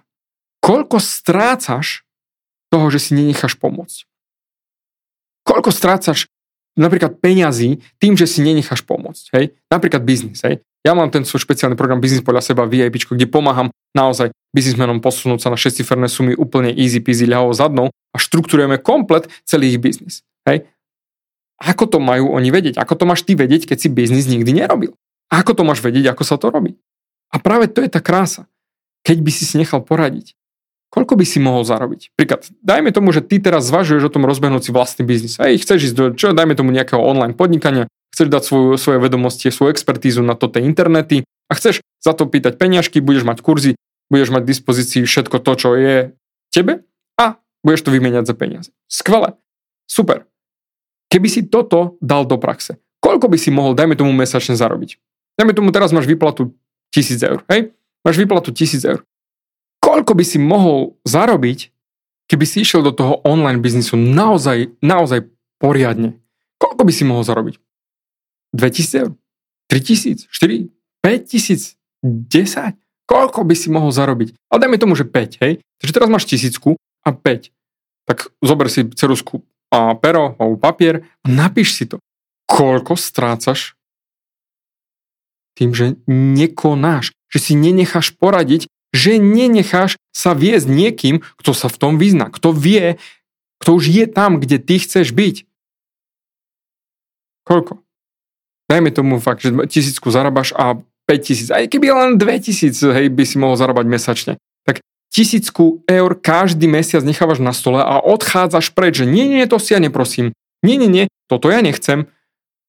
Koľko 0.63 1.03
strácaš 1.03 2.07
toho, 2.71 2.87
že 2.89 3.03
si 3.03 3.19
nenecháš 3.19 3.59
pomôcť? 3.59 4.07
Koľko 5.43 5.75
strácaš 5.75 6.31
napríklad 6.79 7.19
peňazí 7.19 7.83
tým, 7.99 8.15
že 8.15 8.31
si 8.31 8.41
nenecháš 8.41 8.87
pomôcť? 8.87 9.25
Hej? 9.35 9.45
Napríklad 9.67 10.07
biznis. 10.07 10.41
Hej? 10.47 10.63
Ja 10.83 10.95
mám 10.95 11.11
ten 11.11 11.23
svoj 11.23 11.47
špeciálny 11.47 11.79
program 11.79 12.03
Biznis 12.03 12.27
podľa 12.27 12.43
seba 12.43 12.67
VIP, 12.67 13.07
kde 13.07 13.31
pomáham 13.31 13.71
naozaj 13.95 14.35
biznismenom 14.51 14.99
posunúť 14.99 15.47
sa 15.47 15.49
na 15.55 15.59
šestiferné 15.59 16.11
sumy 16.11 16.35
úplne 16.35 16.75
easy 16.75 16.99
peasy 16.99 17.23
ľavou 17.31 17.55
zadnou 17.55 17.95
a 18.11 18.17
štruktúrujeme 18.19 18.83
komplet 18.83 19.31
celý 19.47 19.75
ich 19.75 19.79
biznis. 19.79 20.27
Hej? 20.43 20.67
Ako 21.63 21.87
to 21.87 22.03
majú 22.03 22.35
oni 22.35 22.51
vedieť? 22.51 22.83
Ako 22.83 22.99
to 22.99 23.07
máš 23.07 23.23
ty 23.23 23.39
vedieť, 23.39 23.71
keď 23.71 23.79
si 23.79 23.89
biznis 23.95 24.27
nikdy 24.27 24.51
nerobil? 24.51 24.99
Ako 25.31 25.55
to 25.55 25.63
máš 25.63 25.79
vedieť, 25.79 26.11
ako 26.11 26.23
sa 26.27 26.35
to 26.35 26.51
robí? 26.51 26.75
A 27.31 27.39
práve 27.39 27.71
to 27.71 27.79
je 27.79 27.89
tá 27.89 28.03
krása 28.03 28.51
keď 29.03 29.19
by 29.23 29.31
si 29.35 29.45
si 29.45 29.55
nechal 29.59 29.83
poradiť, 29.83 30.35
koľko 30.93 31.19
by 31.19 31.25
si 31.27 31.38
mohol 31.43 31.67
zarobiť? 31.67 32.15
Príklad, 32.15 32.47
dajme 32.62 32.93
tomu, 32.95 33.11
že 33.11 33.25
ty 33.25 33.43
teraz 33.43 33.67
zvažuješ 33.67 34.09
o 34.09 34.12
tom 34.12 34.29
rozbehnúť 34.29 34.69
si 34.69 34.71
vlastný 34.71 35.03
biznis. 35.09 35.41
Hej, 35.41 35.65
chceš 35.65 35.93
ísť 35.93 35.97
do, 35.97 36.05
čo, 36.12 36.37
dajme 36.37 36.53
tomu 36.55 36.71
nejakého 36.71 37.01
online 37.01 37.35
podnikania, 37.35 37.91
chceš 38.12 38.29
dať 38.29 38.43
svoju, 38.45 38.71
svoje 38.77 38.99
vedomosti, 39.01 39.49
svoju 39.49 39.73
expertízu 39.73 40.21
na 40.21 40.37
toto 40.37 40.61
internety 40.61 41.25
a 41.49 41.53
chceš 41.57 41.81
za 41.99 42.12
to 42.12 42.29
pýtať 42.29 42.61
peňažky, 42.61 43.01
budeš 43.01 43.25
mať 43.25 43.41
kurzy, 43.41 43.73
budeš 44.12 44.31
mať 44.31 44.43
v 44.45 44.51
dispozícii 44.53 45.03
všetko 45.09 45.37
to, 45.41 45.53
čo 45.57 45.69
je 45.75 45.97
tebe 46.53 46.85
a 47.17 47.41
budeš 47.65 47.88
to 47.88 47.91
vymeniať 47.91 48.29
za 48.29 48.35
peniaze. 48.37 48.69
Skvelé. 48.87 49.35
Super. 49.88 50.29
Keby 51.09 51.29
si 51.29 51.45
toto 51.49 51.97
dal 52.01 52.29
do 52.29 52.37
praxe, 52.37 52.81
koľko 53.01 53.29
by 53.33 53.37
si 53.41 53.49
mohol, 53.53 53.73
dajme 53.77 53.97
tomu, 53.97 54.12
mesačne 54.12 54.57
zarobiť? 54.57 55.01
Dajme 55.41 55.53
tomu, 55.57 55.69
teraz 55.73 55.93
máš 55.93 56.09
výplatu 56.09 56.53
1000 56.93 57.21
eur, 57.25 57.41
hej? 57.49 57.73
Máš 58.03 58.19
výplatu 58.19 58.51
1000 58.51 58.83
eur. 58.83 59.01
Koľko 59.83 60.15
by 60.15 60.25
si 60.27 60.38
mohol 60.38 60.99
zarobiť, 61.07 61.71
keby 62.31 62.45
si 62.47 62.62
išiel 62.62 62.83
do 62.83 62.95
toho 62.95 63.23
online 63.23 63.62
biznisu 63.62 63.99
naozaj, 63.99 64.75
naozaj 64.83 65.27
poriadne, 65.59 66.19
koľko 66.59 66.83
by 66.87 66.93
si 66.95 67.03
mohol 67.07 67.23
zarobiť? 67.23 67.59
2000 68.55 69.03
eur? 69.07 69.11
3000? 69.71 70.29
4? 70.31 70.71
5000? 71.03 71.79
10? 72.03 72.79
Koľko 73.07 73.41
by 73.43 73.55
si 73.55 73.69
mohol 73.71 73.91
zarobiť? 73.91 74.35
Ale 74.51 74.59
dajme 74.67 74.79
tomu, 74.79 74.95
že 74.95 75.07
5, 75.07 75.43
hej? 75.43 75.62
Takže 75.83 75.93
teraz 75.95 76.09
máš 76.11 76.27
tisícku 76.27 76.79
a 77.03 77.11
5. 77.11 77.51
Tak 78.07 78.31
zober 78.43 78.67
si 78.71 78.87
cerusku 78.95 79.43
a 79.73 79.95
pero 79.97 80.37
alebo 80.37 80.61
papier 80.61 81.07
a 81.25 81.27
napíš 81.27 81.75
si 81.75 81.85
to. 81.88 81.99
Koľko 82.51 82.99
strácaš 82.99 83.79
tým, 85.57 85.73
že 85.73 85.97
nekonáš, 86.09 87.12
že 87.33 87.38
si 87.40 87.53
nenecháš 87.57 88.12
poradiť, 88.12 88.68
že 88.92 89.16
nenecháš 89.16 89.97
sa 90.12 90.37
viesť 90.37 90.68
niekým, 90.68 91.25
kto 91.40 91.57
sa 91.57 91.73
v 91.73 91.81
tom 91.81 91.92
vyzná, 91.97 92.29
kto 92.29 92.53
vie, 92.53 93.01
kto 93.64 93.81
už 93.81 93.88
je 93.88 94.05
tam, 94.05 94.37
kde 94.37 94.61
ty 94.61 94.77
chceš 94.77 95.16
byť. 95.16 95.49
Koľko? 97.49 97.81
Dajme 98.68 98.92
tomu 98.92 99.18
fakt, 99.18 99.42
že 99.42 99.51
tisícku 99.66 100.12
zarábaš 100.12 100.55
a 100.55 100.79
5000, 101.09 101.51
aj 101.51 101.64
keby 101.66 101.90
len 101.90 102.11
2000 102.21 102.95
hej, 102.95 103.07
by 103.11 103.25
si 103.27 103.37
mohol 103.40 103.59
zarábať 103.59 103.87
mesačne, 103.90 104.33
tak 104.62 104.81
tisícku 105.11 105.83
eur 105.90 106.11
každý 106.14 106.71
mesiac 106.71 107.03
nechávaš 107.03 107.42
na 107.42 107.51
stole 107.51 107.83
a 107.83 107.99
odchádzaš 107.99 108.71
preč, 108.71 109.03
že 109.03 109.07
nie, 109.09 109.27
nie, 109.27 109.45
to 109.51 109.59
si 109.59 109.75
ja 109.75 109.81
neprosím, 109.83 110.31
nie, 110.62 110.79
nie, 110.79 110.87
nie, 110.87 111.05
toto 111.27 111.51
ja 111.51 111.59
nechcem, 111.59 112.07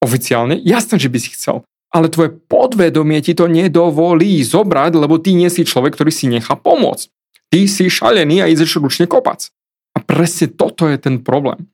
oficiálne, 0.01 0.57
jasné, 0.59 0.97
že 0.97 1.07
by 1.13 1.17
si 1.21 1.29
chcel, 1.37 1.63
ale 1.93 2.09
tvoje 2.09 2.33
podvedomie 2.49 3.21
ti 3.21 3.37
to 3.37 3.45
nedovolí 3.45 4.41
zobrať, 4.41 4.97
lebo 4.97 5.21
ty 5.21 5.37
nie 5.37 5.47
si 5.53 5.61
človek, 5.61 5.93
ktorý 5.93 6.09
si 6.09 6.25
nechá 6.25 6.57
pomôcť. 6.57 7.05
Ty 7.53 7.59
si 7.69 7.85
šalený 7.85 8.41
a 8.41 8.49
ideš 8.49 8.81
ručne 8.81 9.05
kopac. 9.05 9.53
A 9.93 10.01
presne 10.01 10.49
toto 10.49 10.89
je 10.89 10.97
ten 10.97 11.21
problém. 11.21 11.69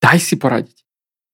Daj 0.00 0.24
si 0.24 0.40
poradiť. 0.40 0.80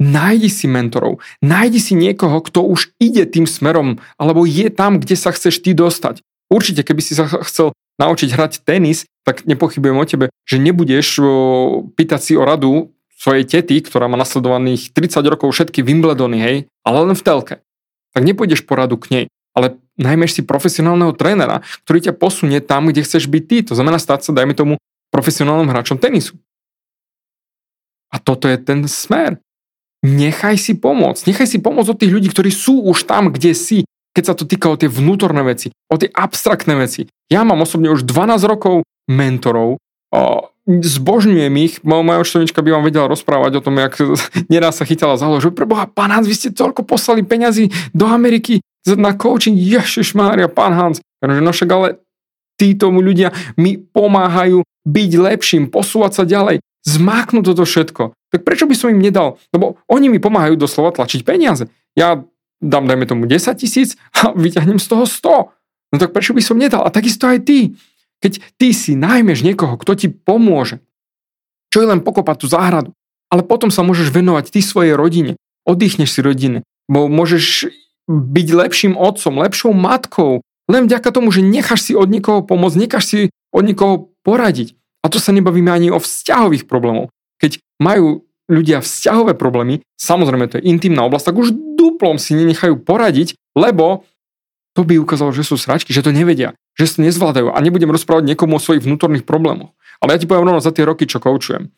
Nájdi 0.00 0.48
si 0.48 0.64
mentorov, 0.64 1.20
nájdi 1.44 1.76
si 1.76 1.92
niekoho, 1.92 2.40
kto 2.40 2.64
už 2.64 2.96
ide 2.96 3.28
tým 3.28 3.44
smerom, 3.44 4.00
alebo 4.16 4.48
je 4.48 4.72
tam, 4.72 4.96
kde 4.96 5.12
sa 5.12 5.28
chceš 5.28 5.60
ty 5.60 5.76
dostať. 5.76 6.24
Určite, 6.48 6.82
keby 6.88 7.04
si 7.04 7.12
sa 7.12 7.28
chcel 7.28 7.76
naučiť 8.00 8.32
hrať 8.32 8.52
tenis, 8.64 9.04
tak 9.28 9.44
nepochybujem 9.44 10.00
o 10.00 10.08
tebe, 10.08 10.26
že 10.48 10.56
nebudeš 10.56 11.20
pýtať 12.00 12.20
si 12.24 12.32
o 12.32 12.48
radu 12.48 12.96
svojej 13.20 13.44
tety, 13.44 13.84
ktorá 13.84 14.08
má 14.08 14.16
nasledovaných 14.16 14.96
30 14.96 15.20
rokov 15.28 15.52
všetky 15.52 15.84
Wimbledony, 15.84 16.40
hej, 16.40 16.56
ale 16.80 16.98
len 17.04 17.12
v 17.12 17.20
telke. 17.20 17.54
Tak 18.16 18.24
nepôjdeš 18.24 18.64
poradu 18.64 18.96
k 18.96 19.06
nej, 19.12 19.24
ale 19.52 19.76
najmeš 20.00 20.40
si 20.40 20.42
profesionálneho 20.42 21.12
trénera, 21.12 21.60
ktorý 21.84 22.08
ťa 22.08 22.16
posunie 22.16 22.64
tam, 22.64 22.88
kde 22.88 23.04
chceš 23.04 23.28
byť 23.28 23.44
ty. 23.44 23.56
To 23.68 23.76
znamená 23.76 24.00
stať 24.00 24.24
sa, 24.24 24.30
dajme 24.32 24.56
tomu, 24.56 24.80
profesionálnym 25.12 25.68
hráčom 25.68 26.00
tenisu. 26.00 26.40
A 28.08 28.16
toto 28.18 28.48
je 28.48 28.56
ten 28.56 28.88
smer 28.88 29.36
nechaj 30.04 30.56
si 30.56 30.72
pomôcť. 30.76 31.28
Nechaj 31.28 31.48
si 31.48 31.58
pomôcť 31.60 31.90
od 31.92 32.00
tých 32.00 32.12
ľudí, 32.12 32.28
ktorí 32.32 32.50
sú 32.50 32.84
už 32.88 33.04
tam, 33.04 33.32
kde 33.32 33.52
si, 33.52 33.84
keď 34.16 34.24
sa 34.32 34.34
to 34.34 34.48
týka 34.48 34.72
o 34.72 34.80
tie 34.80 34.88
vnútorné 34.88 35.44
veci, 35.44 35.72
o 35.92 35.96
tie 36.00 36.08
abstraktné 36.08 36.74
veci. 36.76 37.06
Ja 37.30 37.44
mám 37.44 37.62
osobne 37.62 37.92
už 37.92 38.04
12 38.08 38.40
rokov 38.48 38.82
mentorov, 39.06 39.78
zbožňujem 40.68 41.54
ich, 41.60 41.80
moja 41.84 42.20
učiteľnička 42.20 42.60
by 42.60 42.70
vám 42.76 42.84
vedela 42.84 43.06
rozprávať 43.08 43.60
o 43.60 43.64
tom, 43.64 43.80
jak 43.80 43.96
neraz 44.52 44.80
sa 44.80 44.84
chytala 44.84 45.16
za 45.16 45.26
že 45.40 45.54
pre 45.54 45.64
Boha, 45.64 45.88
pán 45.88 46.12
Hans, 46.12 46.28
vy 46.28 46.36
ste 46.36 46.50
toľko 46.52 46.84
poslali 46.84 47.24
peňazí 47.24 47.72
do 47.96 48.04
Ameriky 48.08 48.60
na 48.86 49.12
coaching, 49.12 49.56
Ježiš 49.56 50.16
Mária, 50.16 50.48
pán 50.48 50.72
Hans. 50.72 51.04
No 51.20 51.52
však 51.52 51.68
ale 51.68 52.00
títo 52.56 52.92
ľudia 52.92 53.32
mi 53.56 53.76
pomáhajú 53.76 54.64
byť 54.84 55.10
lepším, 55.16 55.68
posúvať 55.68 56.12
sa 56.12 56.24
ďalej, 56.24 56.64
zmáknúť 56.84 57.44
toto 57.52 57.64
všetko. 57.64 58.02
Tak 58.32 58.40
prečo 58.46 58.64
by 58.64 58.74
som 58.76 58.92
im 58.92 59.00
nedal? 59.00 59.36
Lebo 59.52 59.80
oni 59.90 60.08
mi 60.08 60.22
pomáhajú 60.22 60.56
doslova 60.56 60.94
tlačiť 60.96 61.24
peniaze. 61.24 61.68
Ja 61.92 62.24
dám, 62.60 62.86
dajme 62.88 63.04
tomu 63.08 63.24
10 63.28 63.56
tisíc 63.60 63.96
a 64.16 64.32
vyťahnem 64.32 64.80
z 64.80 64.86
toho 64.86 65.04
100. 65.04 65.52
No 65.90 65.96
tak 65.98 66.14
prečo 66.14 66.32
by 66.36 66.42
som 66.44 66.56
nedal? 66.60 66.86
A 66.86 66.94
takisto 66.94 67.26
aj 67.26 67.42
ty. 67.42 67.74
Keď 68.20 68.32
ty 68.60 68.76
si 68.76 68.92
najmeš 68.96 69.40
niekoho, 69.44 69.80
kto 69.80 69.96
ti 69.96 70.08
pomôže, 70.12 70.84
čo 71.72 71.80
je 71.80 71.88
len 71.88 72.04
pokopať 72.04 72.36
tú 72.36 72.46
záhradu, 72.46 72.90
ale 73.32 73.46
potom 73.46 73.72
sa 73.72 73.80
môžeš 73.80 74.12
venovať 74.12 74.52
ty 74.52 74.60
svojej 74.60 74.98
rodine, 74.98 75.40
oddychneš 75.64 76.18
si 76.18 76.20
rodine, 76.20 76.58
bo 76.90 77.06
môžeš 77.06 77.70
byť 78.10 78.48
lepším 78.50 78.94
otcom, 78.98 79.38
lepšou 79.38 79.72
matkou, 79.72 80.42
len 80.66 80.86
vďaka 80.86 81.10
tomu, 81.14 81.30
že 81.30 81.46
necháš 81.46 81.90
si 81.90 81.92
od 81.94 82.10
niekoho 82.10 82.42
pomôcť, 82.42 82.76
necháš 82.78 83.04
si 83.06 83.18
od 83.54 83.62
niekoho 83.66 84.10
poradiť. 84.26 84.74
A 85.00 85.08
to 85.08 85.22
sa 85.22 85.32
nebavíme 85.32 85.70
ani 85.72 85.88
o 85.88 86.02
vzťahových 86.02 86.68
problémov. 86.68 87.08
Keď 87.40 87.62
majú 87.80 88.28
ľudia 88.50 88.82
vzťahové 88.82 89.38
problémy, 89.38 89.80
samozrejme 89.96 90.50
to 90.50 90.58
je 90.58 90.66
intimná 90.66 91.06
oblasť, 91.06 91.32
tak 91.32 91.38
už 91.38 91.54
duplom 91.78 92.18
si 92.18 92.34
nenechajú 92.34 92.82
poradiť, 92.82 93.38
lebo 93.54 94.02
to 94.80 94.88
by 94.88 94.96
ukázalo, 94.96 95.28
že 95.28 95.44
sú 95.44 95.60
sračky, 95.60 95.92
že 95.92 96.00
to 96.00 96.08
nevedia, 96.08 96.56
že 96.72 96.88
sa 96.88 97.04
nezvládajú 97.04 97.52
a 97.52 97.58
nebudem 97.60 97.92
rozprávať 97.92 98.32
niekomu 98.32 98.56
o 98.56 98.64
svojich 98.64 98.80
vnútorných 98.80 99.28
problémoch. 99.28 99.76
Ale 100.00 100.16
ja 100.16 100.20
ti 100.24 100.24
poviem 100.24 100.48
rovno 100.48 100.64
za 100.64 100.72
tie 100.72 100.88
roky, 100.88 101.04
čo 101.04 101.20
koučujem. 101.20 101.68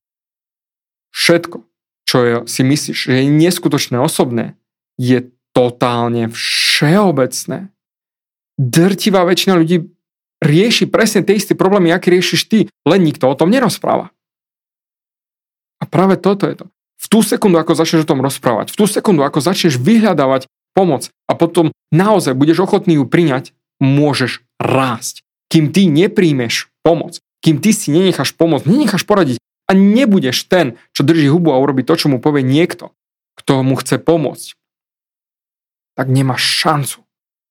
Všetko, 1.10 1.66
čo 2.06 2.16
je, 2.22 2.34
si 2.46 2.62
myslíš, 2.62 3.10
že 3.10 3.18
je 3.18 3.26
neskutočné 3.26 3.98
osobné, 3.98 4.54
je 5.02 5.34
totálne 5.50 6.30
všeobecné. 6.30 7.74
Drtivá 8.54 9.26
väčšina 9.26 9.58
ľudí 9.58 9.90
rieši 10.38 10.86
presne 10.86 11.26
tie 11.26 11.42
isté 11.42 11.58
problémy, 11.58 11.90
aké 11.90 12.14
riešiš 12.14 12.46
ty, 12.46 12.70
len 12.86 13.02
nikto 13.02 13.26
o 13.26 13.34
tom 13.34 13.50
nerozpráva. 13.50 14.14
A 15.82 15.90
práve 15.90 16.14
toto 16.22 16.46
je 16.46 16.54
to. 16.54 16.66
V 17.02 17.06
tú 17.10 17.18
sekundu, 17.26 17.58
ako 17.58 17.74
začneš 17.74 18.06
o 18.06 18.10
tom 18.14 18.22
rozprávať, 18.22 18.70
v 18.70 18.78
tú 18.78 18.86
sekundu, 18.86 19.26
ako 19.26 19.42
začneš 19.42 19.74
vyhľadávať 19.82 20.46
pomoc 20.72 21.12
a 21.28 21.32
potom 21.36 21.70
naozaj 21.92 22.36
budeš 22.36 22.64
ochotný 22.64 23.00
ju 23.00 23.04
priňať, 23.08 23.52
môžeš 23.80 24.44
rásť. 24.60 25.24
Kým 25.52 25.68
ty 25.72 25.88
nepríjmeš 25.88 26.72
pomoc, 26.80 27.20
kým 27.44 27.60
ty 27.60 27.76
si 27.76 27.92
nenecháš 27.92 28.32
pomôcť, 28.32 28.64
nenecháš 28.64 29.04
poradiť 29.04 29.36
a 29.68 29.72
nebudeš 29.76 30.48
ten, 30.48 30.80
čo 30.96 31.04
drží 31.04 31.28
hubu 31.28 31.52
a 31.52 31.60
urobí 31.60 31.84
to, 31.84 31.94
čo 31.96 32.08
mu 32.08 32.18
povie 32.18 32.40
niekto, 32.40 32.94
kto 33.36 33.60
mu 33.60 33.76
chce 33.76 34.00
pomôcť, 34.00 34.56
tak 35.98 36.08
nemáš 36.08 36.40
šancu 36.40 37.04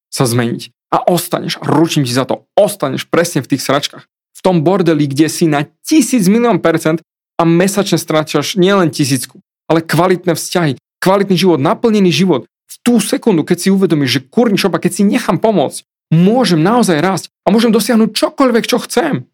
sa 0.10 0.26
zmeniť. 0.26 0.74
A 0.92 1.08
ostaneš, 1.08 1.56
ručím 1.64 2.04
ti 2.04 2.12
za 2.12 2.28
to, 2.28 2.50
ostaneš 2.58 3.08
presne 3.08 3.40
v 3.40 3.56
tých 3.56 3.64
sračkách. 3.64 4.04
V 4.36 4.42
tom 4.44 4.66
bordeli, 4.66 5.08
kde 5.08 5.32
si 5.32 5.48
na 5.48 5.64
tisíc 5.86 6.28
milión 6.28 6.60
percent 6.60 7.00
a 7.40 7.48
mesačne 7.48 7.96
stráčaš 7.96 8.60
nielen 8.60 8.92
tisícku, 8.92 9.40
ale 9.72 9.86
kvalitné 9.86 10.36
vzťahy, 10.36 10.76
kvalitný 11.00 11.38
život, 11.40 11.64
naplnený 11.64 12.12
život. 12.12 12.44
V 12.72 12.76
tú 12.88 13.04
sekundu, 13.04 13.44
keď 13.44 13.58
si 13.60 13.70
uvedomíš, 13.70 14.12
že 14.16 14.26
kurní 14.32 14.56
šopa, 14.56 14.80
keď 14.80 14.92
si 14.96 15.04
nechám 15.04 15.44
pomôcť, 15.44 15.84
môžem 16.08 16.64
naozaj 16.64 17.04
rásť 17.04 17.26
a 17.44 17.52
môžem 17.52 17.76
dosiahnuť 17.76 18.16
čokoľvek, 18.16 18.64
čo 18.64 18.80
chcem. 18.88 19.28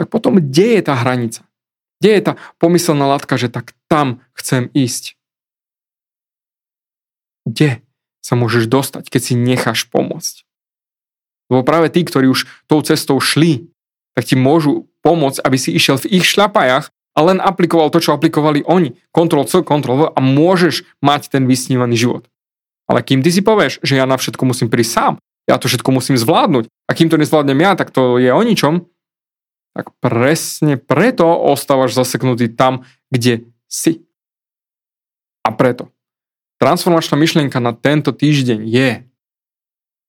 Tak 0.00 0.08
potom 0.08 0.40
kde 0.40 0.80
je 0.80 0.82
tá 0.82 0.96
hranica? 0.96 1.44
Kde 2.00 2.10
je 2.16 2.22
tá 2.24 2.32
pomyselná 2.56 3.04
látka, 3.04 3.36
že 3.36 3.52
tak 3.52 3.76
tam 3.86 4.24
chcem 4.32 4.72
ísť? 4.72 5.20
Kde 7.44 7.84
sa 8.24 8.34
môžeš 8.40 8.64
dostať, 8.64 9.12
keď 9.12 9.20
si 9.20 9.34
necháš 9.36 9.84
pomôcť? 9.92 10.48
Lebo 11.52 11.60
práve 11.60 11.92
tí, 11.92 12.00
ktorí 12.00 12.32
už 12.32 12.48
tou 12.64 12.80
cestou 12.80 13.20
šli, 13.20 13.68
tak 14.16 14.24
ti 14.24 14.40
môžu 14.40 14.88
pomôcť, 15.04 15.44
aby 15.44 15.60
si 15.60 15.76
išiel 15.76 16.00
v 16.00 16.08
ich 16.16 16.24
šľapajach 16.24 16.93
a 17.14 17.18
len 17.22 17.38
aplikoval 17.38 17.88
to, 17.94 18.02
čo 18.02 18.12
aplikovali 18.14 18.66
oni. 18.66 18.98
Ctrl 19.14 19.46
C, 19.46 19.62
Ctrl 19.62 19.94
V 19.94 20.02
a 20.10 20.18
môžeš 20.18 20.84
mať 20.98 21.30
ten 21.30 21.46
vysnívaný 21.46 21.94
život. 21.94 22.26
Ale 22.90 23.00
kým 23.00 23.24
ty 23.24 23.32
si 23.32 23.40
povieš, 23.40 23.80
že 23.80 23.96
ja 23.96 24.04
na 24.04 24.18
všetko 24.18 24.42
musím 24.44 24.68
prísť 24.68 24.92
sám, 24.92 25.14
ja 25.48 25.56
to 25.56 25.70
všetko 25.70 25.88
musím 25.94 26.20
zvládnuť 26.20 26.68
a 26.68 26.90
kým 26.92 27.08
to 27.08 27.16
nezvládnem 27.16 27.60
ja, 27.62 27.72
tak 27.78 27.94
to 27.94 28.20
je 28.20 28.28
o 28.28 28.42
ničom, 28.42 28.84
tak 29.72 29.90
presne 29.98 30.76
preto 30.76 31.26
ostávaš 31.26 31.96
zaseknutý 31.96 32.52
tam, 32.52 32.84
kde 33.08 33.48
si. 33.70 34.04
A 35.44 35.52
preto 35.52 35.92
transformačná 36.60 37.16
myšlienka 37.20 37.60
na 37.60 37.72
tento 37.76 38.12
týždeň 38.12 38.64
je 38.64 38.88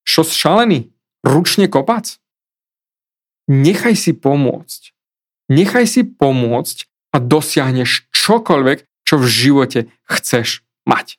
čo 0.05 0.21
šalený? 0.21 0.93
Ručne 1.25 1.65
kopac? 1.65 2.21
nechaj 3.47 3.95
si 3.97 4.11
pomôcť. 4.13 4.93
Nechaj 5.49 5.85
si 5.85 6.01
pomôcť 6.01 6.89
a 7.15 7.17
dosiahneš 7.23 8.11
čokoľvek, 8.11 9.07
čo 9.07 9.15
v 9.15 9.25
živote 9.25 9.79
chceš 10.03 10.67
mať. 10.83 11.15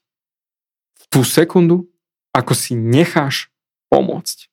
V 1.01 1.05
tú 1.09 1.21
sekundu, 1.25 1.89
ako 2.37 2.53
si 2.53 2.77
necháš 2.77 3.49
pomôcť. 3.89 4.53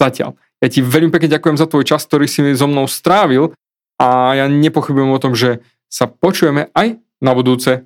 Zatiaľ. 0.00 0.40
Ja 0.64 0.68
ti 0.72 0.80
veľmi 0.80 1.12
pekne 1.12 1.28
ďakujem 1.28 1.60
za 1.60 1.68
tvoj 1.68 1.84
čas, 1.84 2.08
ktorý 2.08 2.24
si 2.24 2.40
so 2.56 2.64
mnou 2.64 2.88
strávil 2.88 3.52
a 4.00 4.32
ja 4.32 4.48
nepochybujem 4.48 5.12
o 5.12 5.20
tom, 5.20 5.36
že 5.36 5.60
sa 5.92 6.08
počujeme 6.08 6.72
aj 6.72 6.96
na 7.20 7.32
budúce 7.36 7.84